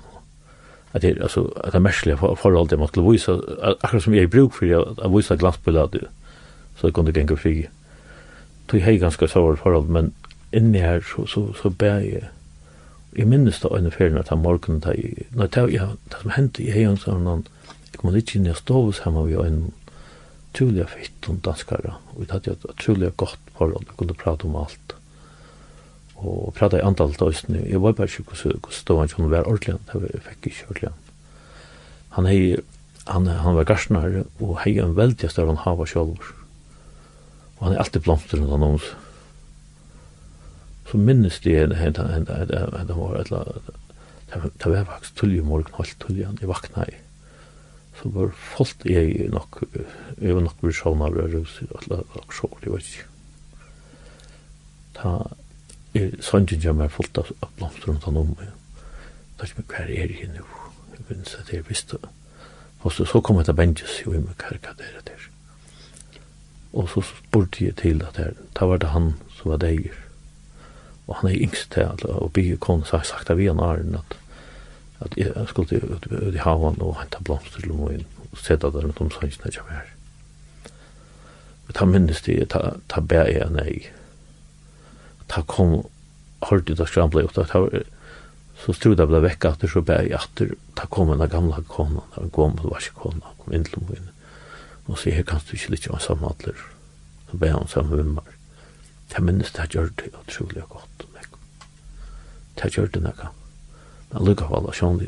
[0.92, 4.32] at det er altså at det er merkelig forhold til måtte vise akkurat som jeg
[4.32, 6.10] bruk for at vise glansbildet
[6.78, 7.68] så det kunde gänga fri.
[8.66, 10.12] Då är ganska svårt förhåll, men
[10.52, 12.24] inne här så, så, så bär jag.
[13.14, 16.30] Jag minnes då en affär när han morgon där i, när det, ja, det som
[16.30, 17.44] hände i hejan så någon,
[17.92, 19.72] jag kommer inte in i stovs hemma vid en
[20.52, 24.96] tulliga fitton danskare, och det hade ett tulliga gott förhåll, vi kunde prata om allt.
[26.22, 29.48] Og prata i antall til Øysten, jeg var bare ikke hvordan stod han ikke var
[29.50, 30.92] ordentlig, det var jeg fikk ikke ordentlig.
[32.18, 32.58] Han, hei,
[33.08, 36.30] han, han var garsnare, og hei en veldig større han hava sjolver.
[37.62, 38.80] Og han er alltid blomster rundt han
[40.90, 43.70] Så minnes det henne hent han henne henne var et eller annet.
[44.58, 46.98] Det var faktisk tullig i morgen, holdt tullig han i vakna i.
[48.02, 49.62] Så var folk jeg nok,
[50.22, 53.08] jeg var nok versjon av røs, eller nok sjål, jeg vet ikke.
[54.98, 55.14] Ta,
[56.26, 58.34] sannsyn jeg meg fullt av blomster rundt han om.
[58.40, 60.48] Det er ikke hva er jeg nå.
[60.96, 62.02] Jeg minnes at jeg visste.
[62.82, 65.21] Og så kom jeg til Benjus jo, jeg må kærka dere der.
[66.74, 69.98] Og så spurte jeg til at her, da var det han som var deier.
[71.08, 73.60] Og han er yngst til at, og bygge kone, så har jeg sagt av igjen
[73.60, 74.18] Arjen at,
[75.04, 78.84] at jeg skulle ut, ut i havan og hente blomster til moen, og sette det
[78.86, 79.90] rundt om sannsene jeg var.
[81.68, 83.82] Men ta minnes det, ta, ta bæ jeg nei.
[85.32, 85.82] Ta kom,
[86.48, 87.84] hørte det skramble ut, ta var,
[88.62, 91.32] så stod det ble vekk at det så bæ jeg atter, ta kom en av
[91.34, 94.12] gamla kona, en gammel det kona, kom inn til moen
[94.88, 96.58] og sier, her kan du ikke litt av samme atler.
[97.30, 98.38] Så ber han samme vimmer.
[99.12, 101.02] Jeg minnes det gjør det utrolig godt.
[102.62, 103.32] Det gjør det nekka.
[104.12, 105.06] Men lukka av alle sjån,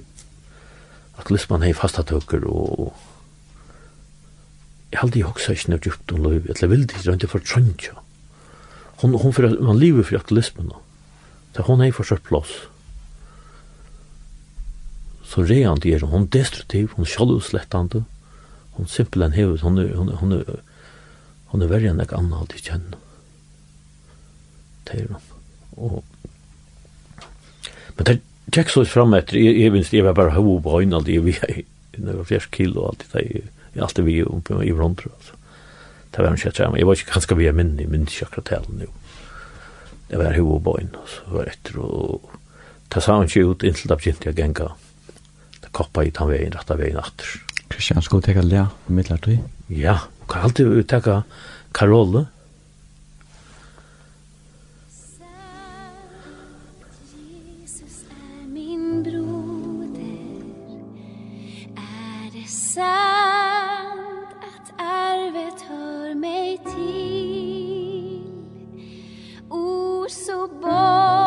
[1.19, 2.93] at lisman hei fasta tøkker og
[4.93, 7.31] jeg halde i hoksa ikke nødt djupt om løyvi, eller vil det ikke, det er
[7.31, 7.95] for trøntja.
[9.01, 10.81] Hon, hon, for, man lever for aktilismen nå.
[11.55, 12.51] Så hon hei for sørt plås.
[15.25, 18.03] Så rean det er hon destruktiv, hon sjaluslettande,
[18.77, 20.61] hon simpelthen hevet, hon er, hon er, hon er,
[21.53, 22.95] hon er verre enn ek anna alt i kjenn.
[24.89, 25.29] Teir hon.
[25.73, 26.01] Og,
[27.97, 28.19] men det
[28.53, 31.23] tjekk så fram etter, jeg, jeg minst, jeg var bare hov på høyne alt, jeg
[32.03, 35.39] var fjers kilo og alt, jeg, jeg alltid vi oppe i vrondru, altså.
[36.13, 38.27] Det var en kjett men jeg var ikke ganske vi er minne, jeg minnes ikke
[38.27, 38.91] akkurat talen, jo.
[40.11, 42.33] Det var hov på høyne, så var etter, og
[42.93, 44.73] ta sa han ikke ut, inntil da begynte jeg genga,
[45.73, 47.33] koppa i tan veien, rett av veien atter.
[47.73, 49.41] Kristian, skal du teka lea på midlertid?
[49.73, 51.23] Ja, og kan alltid utteka
[62.33, 68.23] det sant att arvet hör mig till
[69.49, 71.22] Ord så bort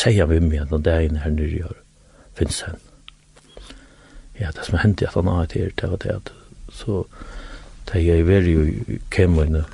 [0.00, 1.76] sier vi med noen dagen her nere gjør,
[2.38, 2.80] finnes han.
[4.40, 6.32] Ja, det som hendte at han har et her, det var det at
[6.72, 7.04] så
[7.90, 9.64] da jeg var jo i kemøyne,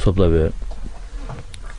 [0.00, 0.44] så ble vi,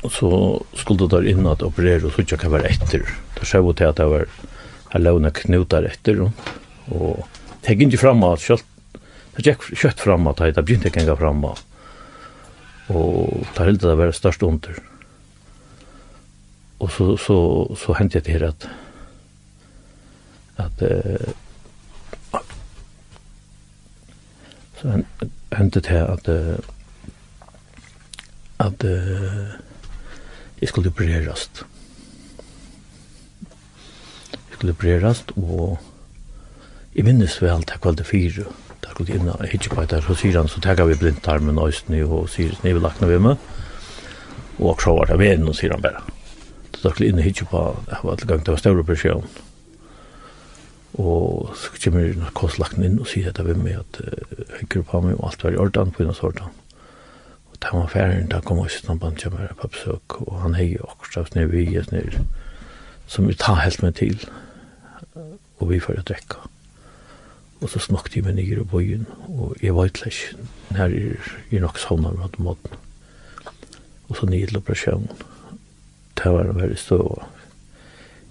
[0.03, 0.29] og så
[0.77, 3.07] skulle det der inn at operere, og så ikke hva var etter.
[3.33, 4.27] Da skjøv til at det var,
[4.93, 6.51] jeg låne knutar etter, og
[6.91, 7.23] og
[7.63, 11.53] det gikk ikke fremme, det gikk kjøtt frem fremme, det begynte ikke engang frem fremme,
[12.91, 14.92] og det hele det var størst under
[16.83, 18.69] og så så så hände det her at
[20.57, 21.29] at eh,
[24.81, 25.03] så
[25.51, 26.27] hendte det här att
[28.57, 29.47] at eh,
[30.59, 31.49] jag skulle opereras.
[34.31, 35.79] jeg skulle opereres og
[36.95, 38.43] jeg minnes vel til kvalitet fire.
[38.83, 41.57] Da skulle jeg inn og hitje på etter så sier han så tenker vi blindtarmen
[41.57, 43.37] og östny och sier ni vill lakna vi med.
[44.59, 46.12] Og så var det ved och sier han bare
[46.83, 49.27] stakle inn i hitje på, jeg var alle gang, det var større person.
[50.99, 55.01] Og så kommer jeg kostlakten inn og sier dette ved meg at jeg grupp på
[55.07, 56.53] meg og alt var i orden på innan sortan.
[57.49, 60.73] Og da var ferien, da kom også samband til meg på besøk, og han hei
[60.83, 62.19] akkurat ned vi gjes ned,
[63.07, 64.19] som vi tar helt med til,
[65.59, 66.45] og vi får å drekka.
[67.63, 70.11] Og så snakket jeg med nye i bøyen, og jeg var ikke
[70.75, 71.21] når jeg
[71.57, 72.81] er nok sånn av måten.
[74.11, 75.31] Og så nye til operasjonen
[76.19, 77.23] det var en veldig stå, og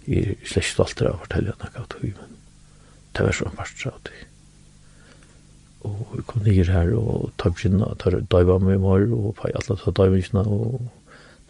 [0.06, 2.36] jeg er slett stolt av å fortelle noe av tog, men
[3.12, 4.20] det var sånn en av det.
[5.82, 9.78] Og vi kom ned her, og tar kjenne, tar døyva med mor, og på alle
[9.82, 10.88] tar døyva med kjenne, og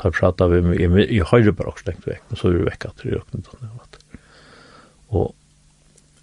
[0.01, 2.67] tar prata med meg, jeg, jeg høyre bare også tenkt vekk, men så er vi
[2.71, 3.73] vekk at det er åknet han,
[5.13, 5.35] og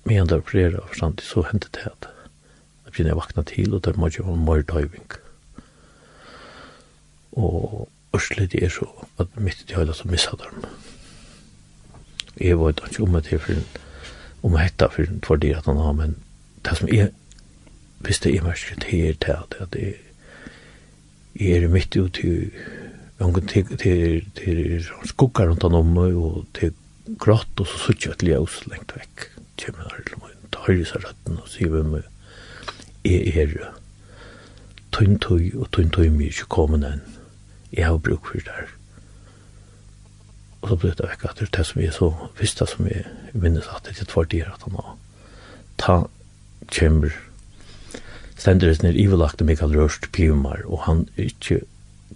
[0.09, 3.75] med en der opererer av forstandig, så hendte det at jeg begynner å vakna til,
[3.77, 5.05] og det må jeg ha mer døyving.
[7.37, 7.85] Og
[8.15, 8.87] Ørslet er så
[9.19, 10.65] at mitt i høyla som missa dem.
[12.39, 13.53] Jeg var ikke om det for
[14.43, 16.15] om hetta for for det at han har, men
[16.65, 17.09] det som er
[17.99, 19.95] hvis det er mest det er det at det
[21.39, 22.51] er mitt ut til
[23.19, 26.73] ungen til til til skuggar rundt om og til
[27.17, 29.27] grått og så suttje et ljøs lengt vekk.
[29.59, 32.03] Kjemmer der til meg, tar i seg røtten og sier vi meg,
[33.03, 33.73] jeg er
[34.95, 37.18] tøyntøy og tøyntøy mye ikke kommet enn
[37.71, 38.67] jeg har bruk for det
[40.61, 42.09] Og så ble det vekk at det som jeg så,
[42.39, 44.95] visste som jeg minnes at det er tvær dyr at han har.
[45.79, 45.95] Ta
[46.67, 47.13] kjemmer.
[48.35, 51.61] Stendres nir ivelagte Mikael Rørst Pivmar, og han er ikke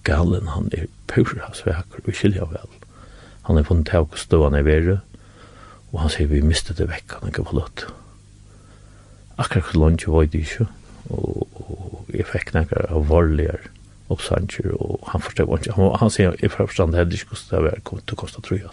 [0.04, 2.68] galen, han er pura sveker, og skilja vel.
[3.48, 5.00] Han er funnet av stående i vere,
[5.94, 7.86] og han sier vi mistet det vekk, han er ikke var.
[9.40, 10.68] Akkurat så langt var det ikke,
[11.10, 13.73] og, og jeg fikk nekker av varligere
[14.08, 17.82] och Sancher och han förstår inte han, han säger jag förstår heller inte kosta det
[17.84, 18.72] kommer att kosta tror jag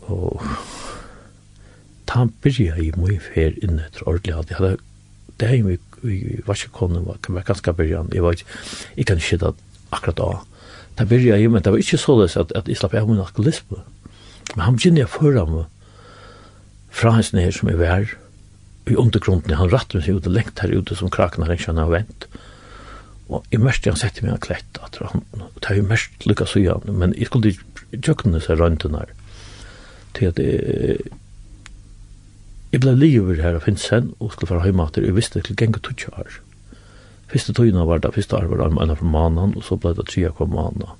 [0.00, 0.42] och
[2.06, 4.76] han började i min fär inne till ordentligt det hade
[5.36, 8.44] det är ju vi var ju kon var kan man ganska början jag vet
[8.94, 9.54] jag kan inte det
[9.90, 10.42] akkurat då
[10.94, 13.20] det började ju men det var inte så lätt att att jag slapp av min
[13.20, 13.74] alkoholism
[14.54, 15.64] men han gick ner förra mig
[16.90, 18.16] fra hans nere som er vær,
[18.90, 21.78] i undergrunden, han rattar seg ut og lengt her ute som krakene har ikke han
[21.78, 22.26] har vent.
[22.26, 22.49] Mm
[23.30, 26.26] Og jeg mest jeg sette meg en klett etter han, og det er jo mest
[26.26, 29.12] lykka så igjen, men jeg skulle ikke kjøkkene seg rundt den her,
[30.18, 30.96] til at jeg,
[32.74, 35.82] jeg ble livet her av Finsen, og skulle være hjemme etter, jeg visste ikke genge
[35.86, 36.40] tog her.
[37.30, 40.08] Første togene var det, første år var det en av mannen, og så ble det
[40.10, 40.90] tre av mannen,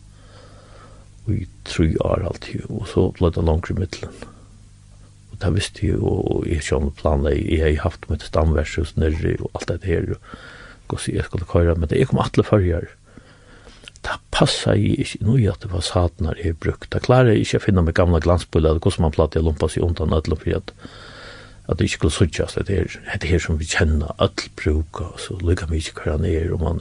[1.26, 4.22] og i tre år alltid, og så ble det langt i midtelen.
[5.34, 9.50] Og det visste jeg, og jeg kjønne planlegg, jeg har haft mitt stamversus nere, og
[9.58, 10.59] alt det her, og
[10.90, 12.88] hvordan jeg skulle køyre, men det er kom alle førjer.
[14.00, 16.88] Det passer jeg ikke noe at det var saten her jeg brukt.
[16.92, 19.84] Det klarer jeg ikke å finne med gamla glansbøyler, hvordan man platt jeg lumpa seg
[19.84, 20.72] undan ødelen, for at,
[21.68, 25.36] at det ikke skulle suttjas, det er det her som vi kjenner, ødel bruker, så
[25.44, 26.80] lykker vi ikke hva han er, og man,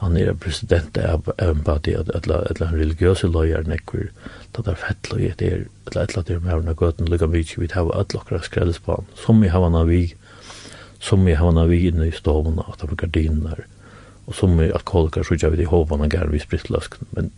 [0.00, 4.08] han er president av Embadi, eller en religiøse løyer, nekker,
[4.56, 7.12] det er fett løyer, det er, eller et eller annet, det er med henne gøten,
[7.12, 9.92] lykker vi ikke, vi tar ødel akkurat skrelles på han, som vi har han av
[9.92, 10.06] vi,
[11.00, 13.64] som vi havna vi inne i stovna utanför gardiner
[14.26, 17.30] og som vi at kolkar så vi i hovana gær vi sprittlask men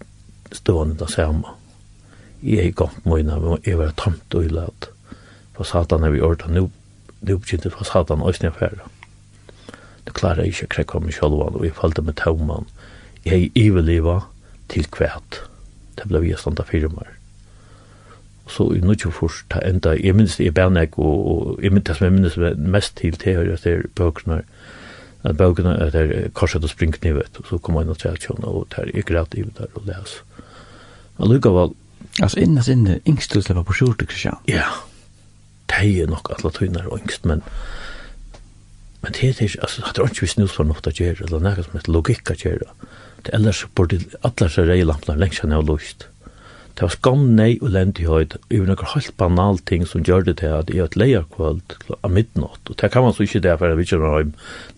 [0.53, 1.49] stående er det samme.
[2.43, 4.89] Jeg er mina møyna, jag var tomt och illat
[5.57, 6.71] för satan er vi orda, nu
[7.21, 8.89] nu begynte for satan øsne affæra.
[10.07, 12.67] Det klarer jeg ikke krekka meg sjølvan, og jeg falte med tauman.
[13.25, 14.21] Jeg er iveliva
[14.69, 15.43] til kvæt.
[15.99, 17.07] Det ble vi standa firmar
[18.49, 19.13] så i nødt til
[19.51, 23.17] ta enda, i minst i Bernek, og, og jeg minnes som jeg minst mest til
[23.17, 24.43] til her, at det er bøkene,
[25.25, 28.47] at bøkene, at det er korset og springknivet, og så kommer jeg inn og trekkjønne,
[28.47, 30.17] og det er ikke rett i det der og les.
[31.19, 31.75] Allikevel.
[32.23, 34.49] Altså innes inne, yngst til å på skjort, ikke sant?
[34.51, 34.67] Ja,
[35.71, 37.47] det er nok alle tøyner og yngst, men
[39.03, 41.41] men det er ikke, altså, det er ikke vi snus for noe å gjøre, eller
[41.43, 42.69] noe som heter logikk å gjøre.
[43.27, 46.07] Det ellers burde alle seg reilampene lengst enn jeg har lyst.
[46.73, 50.05] Det var skam nei og lendi høyd, og det var noen helt banal ting som
[50.09, 52.63] gjør det til at jeg et leierkvöld av midnatt.
[52.65, 54.31] Og det kan man så ikke det, for jeg vet ikke når jeg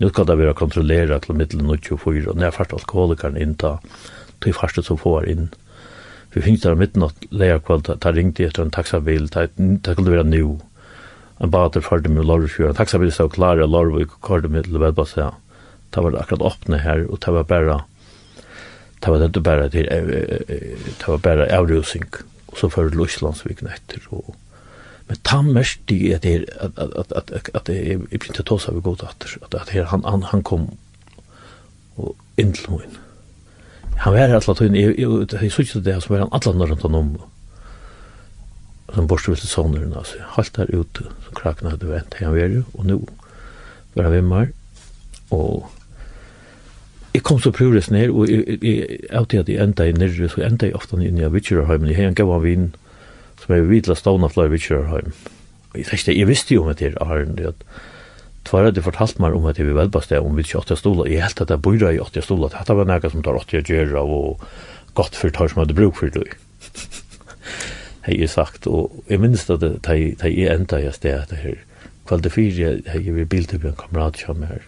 [0.03, 3.77] nå skal det være kontrollere til middelen 24, og når jeg fart alkoholikeren innta,
[4.45, 5.47] jeg første som får inn.
[6.35, 9.47] Vi finnes der av midnatt leierkvöld, da ringte jeg etter en taxabil, det
[9.87, 10.59] skulle være nu.
[11.43, 14.83] En bater førte med Lorvfjord, en taxabil stod klar i Lorvfjord, og kvar det middelen
[14.83, 15.31] vedbasse.
[15.95, 17.83] Det var akkurat åpne her, og det var bare
[19.05, 19.89] det var det bara til,
[20.99, 22.05] det var bara avrusing,
[22.47, 24.35] och så för til Øslandsvikken etter, og
[25.09, 28.73] Men han mest i at det att att att att det är blir til tosa
[28.73, 30.79] vi godt atter att at her han han han kom
[31.97, 32.97] og innloin.
[33.97, 34.85] Han var alla tøyn i
[35.45, 37.21] i søkte det som var alla alla runt om
[38.95, 42.63] som borste borstvilte sonen alltså halt där ute, som krakene hadde vent, han var ju
[42.73, 43.01] och nu
[43.95, 44.49] var vi vimmer,
[45.29, 45.71] och
[47.15, 50.67] Jeg kom så prøvdes ned, og jeg alltid at jeg enda i nirre, så enda
[50.67, 52.73] jeg ofte inn i Vitcherheim, jeg har en gav vin,
[53.39, 55.13] som er vidla stavna flere Vitsjørheim.
[55.77, 57.63] Jeg tenkte, jeg visste jo om det her, Arn, at
[58.45, 61.07] Tvara hadde fortalt meg om at jeg vil velbaste om vi ikke åtte stola.
[61.09, 62.51] Jeg helt at jeg bor i åtte stola.
[62.53, 64.43] Dette var nægget som tar åtte gjør av og
[64.99, 66.27] godt for tar som hadde bruk for det.
[68.05, 71.57] Hei jeg sagt, og jeg minnes at jeg enda i sted det her.
[72.05, 74.67] Kvalde fire, jeg vil bilde på en kamerat som er,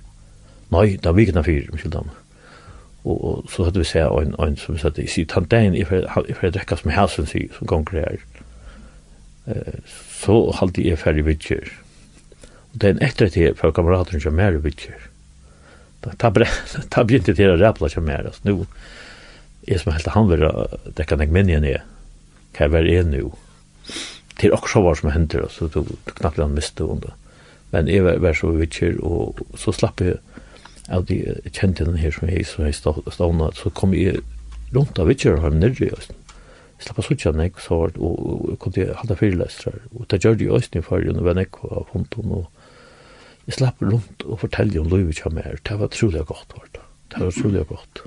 [0.72, 2.16] Nei, det er vikna fire, mykje damer
[3.06, 5.76] og, og så hadde vi sett en, en som vi satt i sitt han dagen,
[5.78, 8.22] jeg får drekka som halsen, sier, som gonger her.
[9.46, 9.78] Eh,
[10.10, 11.70] så halte jeg ferdig vidtjer.
[12.74, 14.98] Og den etter til for kameraten som er vidtjer.
[16.18, 18.66] Ta begynte til å rappla som er, altså, nu,
[19.66, 20.44] jeg som helt han vil
[20.98, 21.82] dekka nek minnjen er,
[22.58, 23.32] hva er jeg nu?
[24.36, 25.82] Til også var som hender, så du
[26.18, 27.14] knappt han miste under.
[27.72, 30.18] Men jeg var så vidtjer, og så slapp jeg,
[30.92, 31.18] av de
[31.50, 34.22] kjente den her som jeg, som jeg stående, så kom jeg
[34.74, 36.18] rundt av Vitsjøren her nere i Østen.
[36.76, 40.08] Jeg slapp av suttja nek, så var det, og jeg kom til halda fyrlestrar, og
[40.12, 43.80] det gjør det i Østen i fargen, og var nek av hånden, og jeg slapp
[43.82, 46.84] rundt og fortelle om Løyvi kja mer, det var trolig godt, var det.
[47.14, 48.02] Det var trolig godt.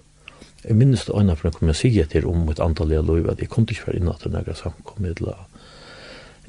[0.66, 3.30] Jeg minnes det øyne, for jeg kom jeg sige til om et antall av Løyvi,
[3.32, 5.38] at jeg kom ikke være innan til nægra samkommidla,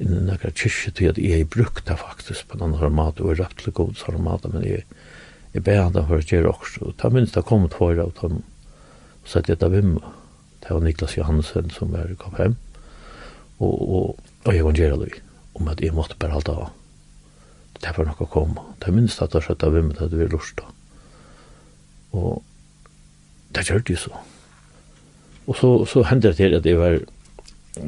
[0.03, 3.39] innan nægra kyrkje, til at jeg brukt det faktisk på en annen format, og jeg
[3.41, 4.83] rett til god format, men jeg
[5.51, 6.87] jeg ber han da for å gjøre også.
[6.87, 8.41] Og da minst det kom et hår av dem,
[9.21, 9.97] og jeg da vim,
[10.61, 12.55] det var Niklas Johansen som var i hjem,
[13.61, 15.21] og, og, og jeg var gjerne det,
[15.59, 16.71] om at jeg måtte bare halte av.
[17.81, 18.63] Det var noe å komme.
[18.81, 20.67] Det minst at det av vim, det var lurt da.
[22.17, 22.41] Og
[23.55, 24.21] det gjør det jo så.
[25.49, 26.99] Og så, så hendte det til at jeg var,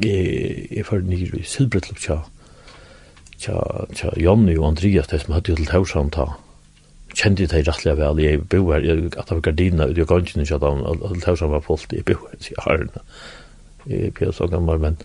[0.02, 2.18] jeg, jeg var nyr i Silbretlup, tja,
[3.38, 3.60] tja,
[3.94, 6.32] tja, Jonny og Andreas, det som hadde jo til Taursam ta,
[7.14, 10.58] kjente det rettelig vel, jeg bo her, at det var gardina ute i gangen, ikke
[10.58, 13.04] at han, alt her som var fullt, jeg bo her, sier Arne.
[13.86, 14.98] Jeg er så gammel, men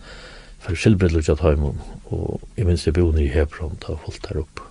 [0.60, 1.74] for skilbredde ikke at hjemme,
[2.10, 4.64] og jeg minns jeg bo nere i Hebron, det var fullt her opp.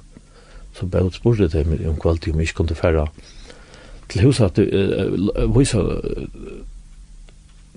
[0.74, 3.06] Så bare spurte jeg meg om kvalitet, om jeg ikke kunne fære
[4.08, 5.84] til huset, at jeg viser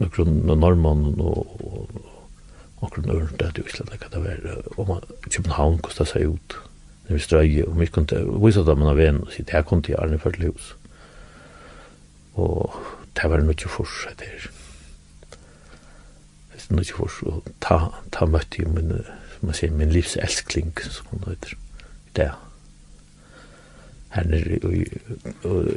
[0.02, 1.92] noen normann og
[2.82, 4.38] noen øren, det er jo ikke det, det var,
[4.78, 6.58] og København hvordan det ser ut.
[6.58, 6.71] Mm
[7.12, 9.96] när vi ströje och vi kunde visa dem av en och sitt här kom till
[9.96, 10.74] Arne för hus.
[12.34, 12.74] Och
[13.14, 14.50] det var nog inte fors det här.
[16.52, 19.90] Det är nog inte fors och ta, ta mötte ju min, som man säger, min
[19.90, 21.58] livs älskling som hon heter.
[22.12, 22.32] Det
[24.10, 24.74] här nere och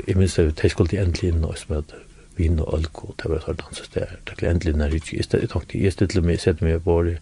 [0.07, 1.93] jag minns det, jag skulle äntligen nå som att
[2.37, 4.19] vin og alko, det var sånn danses der.
[4.27, 5.19] Det er endelig nær hitje.
[5.19, 7.19] Jeg tenkte, jeg stille meg, jeg sette meg på det,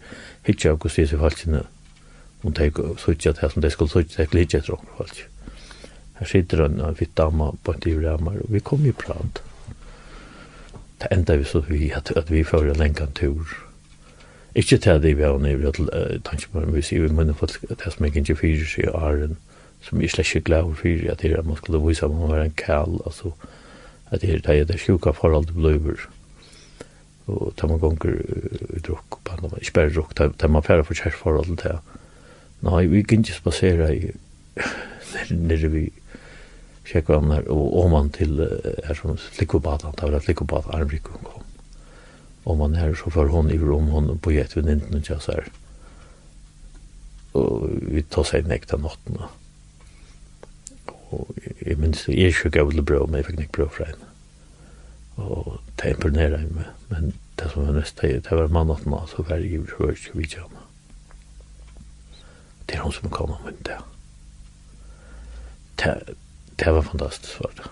[0.47, 1.61] hitje av hvordan jeg ser falskene,
[2.43, 5.29] om de suttet det som de skulle suttet, det glidde etter åkken, faktisk.
[6.19, 9.41] Her sitter en av hvitt dama på en tivrige ammer, og vi kom i prat.
[11.01, 13.47] Det enda vi så vi at, at vi får en lenge tur.
[14.55, 15.89] Ikke til det vi har nøyre til
[16.23, 19.37] tankemann, vi sier vi munne folk, det som jeg ikke fyrer seg i åren,
[19.81, 22.29] som jeg slett ikke glad for at det er at man skulle vise om man
[22.29, 23.33] var en kall, altså
[24.11, 26.05] at det er det, det er sjuka forhold til bløver.
[27.25, 28.19] Og tar man gonger
[28.77, 29.17] i drukk,
[29.61, 31.79] ikke bare drukk, tar man færre for kjærforhold til det
[32.63, 34.11] Nei, vi kan ikke spasere i
[35.35, 35.83] nere vi
[36.87, 41.43] sjekkvannar og oman til er som flikkobatan, det var flikkobat armrik hun kom.
[42.45, 45.29] Og man er så for hon i rom, hon på gett ved ninden og tjas
[45.31, 45.47] her.
[47.39, 49.19] Og vi tar seg nekta notten.
[51.11, 53.91] Og jeg minns, jeg er ikke gav det brød, men jeg fikk nek brød fra
[53.91, 54.11] henne.
[55.23, 59.55] Og det imponerer meg, men det som var nest, det var mannatten, så var jeg
[59.55, 60.62] i rørt, vi tjass
[62.65, 63.77] det er hun som kom om det.
[65.75, 66.15] Det,
[66.59, 67.69] det var fantastisk, var det.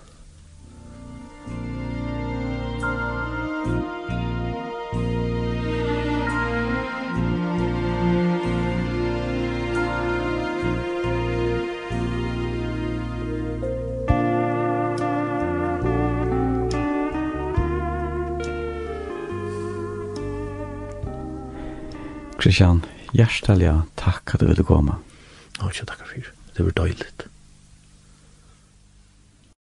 [22.42, 24.96] Christian, Hjertelig takk at du ville komme.
[25.60, 26.32] Nå, ikke takk for.
[26.56, 27.28] Det Det var døyligt.